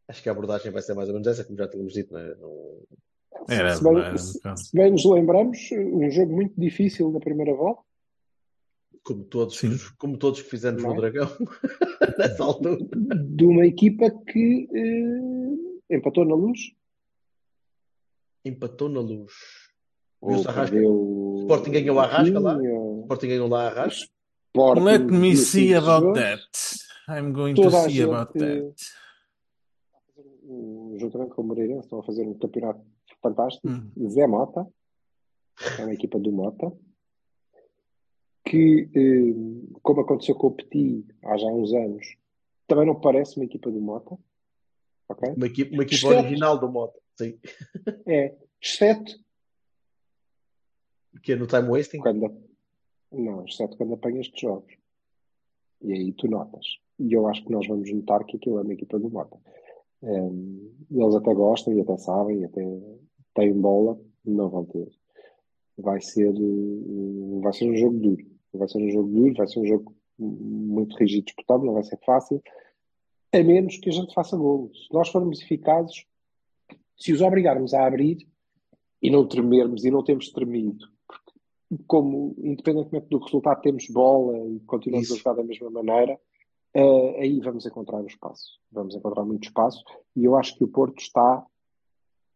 [0.07, 2.13] Acho que a abordagem vai ser mais ou menos essa, como já tínhamos dito.
[2.13, 2.35] Não é?
[2.35, 2.81] Não-
[3.47, 7.53] Era, se, bem, era se- se bem nos lembramos, um jogo muito difícil na primeira
[7.53, 7.81] volta.
[9.03, 9.77] Como todos, Sim.
[9.97, 10.97] como todos que fizemos no é?
[10.97, 11.29] Dragão,
[12.17, 12.77] nessa altura.
[13.25, 16.59] de uma equipa que eh, empatou na luz.
[18.45, 19.33] Empatou na luz.
[20.21, 20.75] Ou Viu-se a Arrasca?
[20.77, 22.53] O Sporting ganhou a Arrasca lá?
[22.53, 24.09] Rafinha, O Sporting ganhou lá a Arrasca.
[24.55, 26.19] Sporting Let me see about jogos.
[26.19, 26.41] that.
[27.09, 28.75] I'm going to Toda a see about that.
[30.43, 32.81] O juntamente com o Moreirense estão a fazer um campeonato
[33.21, 33.67] fantástico.
[33.67, 33.89] Hum.
[34.09, 34.67] Zé Mota,
[35.77, 36.71] é uma equipa do Mota,
[38.49, 42.05] que, eh, como aconteceu com o Petit há já uns anos,
[42.67, 44.17] também não parece uma equipa do Mota.
[45.07, 45.33] ok?
[45.35, 46.99] Uma equipa, uma equipa Exceto- original do Mota.
[47.17, 47.37] Sim.
[48.05, 49.11] É, exceto
[51.23, 51.99] Que é no time wasting.
[51.99, 52.31] quando,
[53.11, 54.73] não, exceto quando apanhas de jogos.
[55.81, 56.65] E aí tu notas.
[56.99, 59.37] E eu acho que nós vamos notar que aquilo é uma equipa do Mota.
[60.03, 62.61] Em, eles até gostam e até sabem, e até
[63.35, 64.87] têm bola, não vão ter.
[65.77, 68.25] Vai ser, eh, vai ser um jogo duro.
[68.53, 71.97] Vai ser um jogo duro, vai ser um jogo muito rígido disputado, não vai ser
[72.05, 72.41] fácil,
[73.31, 74.87] a menos que a gente faça golos.
[74.87, 76.05] Se nós formos eficazes,
[76.97, 78.27] se os obrigarmos a abrir
[79.01, 81.31] e não tremermos e não temos tremido, porque
[81.87, 85.15] como independentemente do resultado temos bola e continuamos Isso.
[85.15, 86.19] a jogar da mesma maneira,
[86.73, 88.59] eh, aí vamos encontrar o espaço.
[88.71, 89.83] Vamos encontrar muito espaço
[90.15, 91.45] e eu acho que o Porto está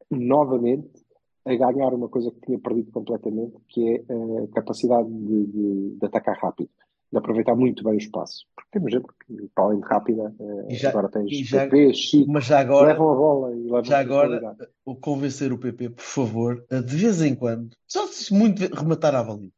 [0.09, 1.03] novamente
[1.46, 6.06] a ganhar uma coisa que tinha perdido completamente, que é a capacidade de, de- de
[6.06, 6.70] atacar rápido,
[7.12, 8.46] de aproveitar muito bem o espaço.
[8.56, 12.32] Porque temos gente que, para além de rápida, eh, já- agora tens já- PP, Chico,
[12.32, 16.02] Mas já agora, levam a bola e levam já agora, o convencer o PP, por
[16.04, 19.54] favor, a de vez em quando, só se muito rematar à baliza.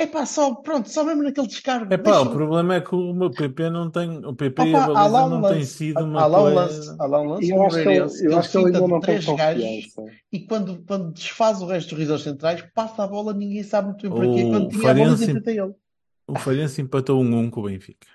[0.00, 1.92] É pá, só, pronto, só mesmo naquele descargo.
[1.92, 4.24] É pá, o problema é que o meu PP não tem.
[4.24, 6.22] O PP e Opa, a há lá baliza um não tem lance, sido há, uma
[6.22, 6.60] há lá um coisa.
[6.60, 7.98] lance, há lá um lance E eu acho que ele,
[8.32, 9.62] eu acho que ele ainda não tem três gajos
[9.94, 10.18] confiança.
[10.32, 14.08] e quando, quando desfaz o resto dos risores centrais, passa a bola, ninguém sabe muito
[14.08, 14.44] bem para quê.
[14.44, 15.74] O Quando tinha a bola, tenta ele.
[16.26, 18.06] O Falhense empatou 1-1 com o Benfica.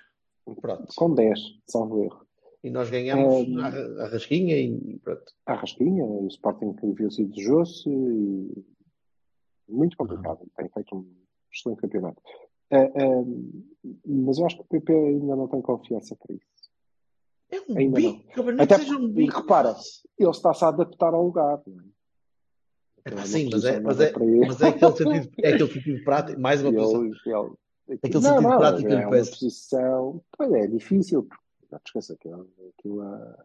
[0.60, 0.86] Pronto.
[0.96, 2.26] Com 10, salvo erro.
[2.64, 3.60] E nós ganhamos Hum.
[3.60, 3.68] a,
[4.04, 5.22] a rasquinha e pronto.
[5.46, 8.64] A Rasquinha, o Sporting que viu-se desejou-se e
[9.68, 10.40] muito complicado.
[10.56, 11.06] Tem feito um
[11.56, 12.22] excelente campeonato.
[12.70, 13.24] Ah, ah,
[14.04, 16.46] mas eu acho que o PP ainda não tem confiança para isso.
[17.50, 19.40] É um Ainda bico, nem Até seja um bico.
[19.40, 19.76] repara,
[20.18, 21.62] ele está-se a adaptar ao lugar.
[21.66, 21.84] não é?
[23.04, 24.12] É Então, uma sim, mas é, mas é,
[24.46, 27.04] mas é aquele sentido, é aquele sentido prático, mais uma posição.
[27.04, 27.14] ele-
[27.88, 30.24] ele- Aquele não, sentido não, prático que é lhe uma posição.
[30.36, 31.22] Pois é, é difícil.
[31.22, 33.36] porque, Não te esqueça que aquilo é-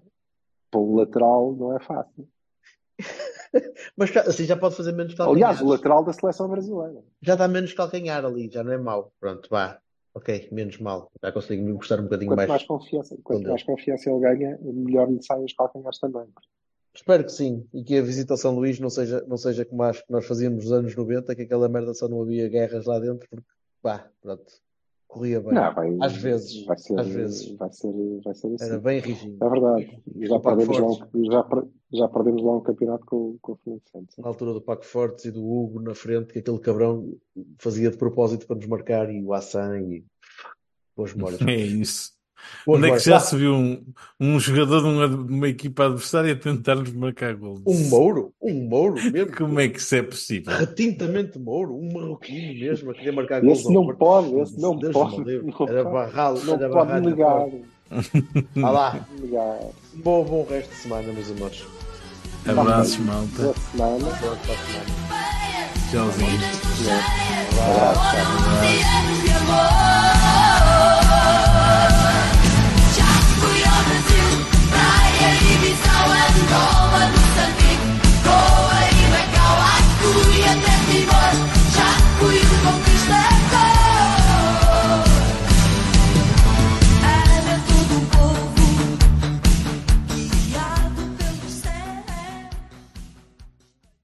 [0.72, 2.28] para o lateral não é fácil.
[3.98, 5.62] Mas assim já pode fazer menos Aliás, calcanhares.
[5.62, 7.04] o lateral da seleção brasileira.
[7.22, 9.12] Já dá menos calcanhar ali, já não é mau.
[9.20, 9.80] Pronto, vá.
[10.14, 11.10] Ok, menos mal.
[11.24, 12.50] Já consigo me encostar um bocadinho Quanto mais.
[12.50, 16.28] mais confiança, quanto mais confiança ele ganha, melhor lhe saem os calcanhares também.
[16.94, 17.66] Espero que sim.
[17.74, 20.26] E que a visita ao São Luís não seja, não seja como acho que nós
[20.26, 23.46] fazíamos nos anos 90, que aquela merda só não havia guerras lá dentro, porque,
[23.82, 24.52] pá, pronto,
[25.12, 25.54] corria bem.
[25.54, 27.56] Não, vai, Às vezes, vai ser, às vezes.
[27.58, 27.92] vai ser,
[28.24, 28.66] vai ser assim.
[28.66, 29.38] Era bem rijinho.
[29.42, 30.04] É verdade.
[30.16, 33.82] E Já perdemos, lá um, já, já perdemos lá um campeonato com, com o Fernando
[33.92, 34.18] Santos.
[34.18, 37.14] na altura do Paco Fortes e do Hugo na frente, que aquele cabrão
[37.60, 40.06] fazia de propósito para nos marcar, e o Hassan, e
[40.96, 41.42] boas memórias.
[41.46, 42.12] É isso.
[42.66, 43.84] Boas Onde é que já se viu um,
[44.20, 47.62] um jogador de uma, de uma equipa adversária a tentar-nos marcar golos?
[47.66, 49.36] Um Mouro, um Mouro mesmo.
[49.36, 50.56] Como é que isso é possível?
[50.56, 53.98] Retintamente Mouro, um marroquino mesmo, a querer marcar gols Esse não Porto.
[53.98, 55.18] pode, esse não Deus pode.
[55.18, 57.48] Não Era pode, barrá-lo, não era pode negar.
[58.56, 59.60] Vá lá, negar.
[59.96, 61.66] bom, bom resto de semana, meus amores.
[62.48, 63.42] Abraços, malta.
[63.44, 64.00] Boa semana.
[64.00, 64.86] Boa semana.
[65.92, 66.40] Tchauzinho.
[69.24, 70.21] De amor.
[82.64, 83.51] Conquista.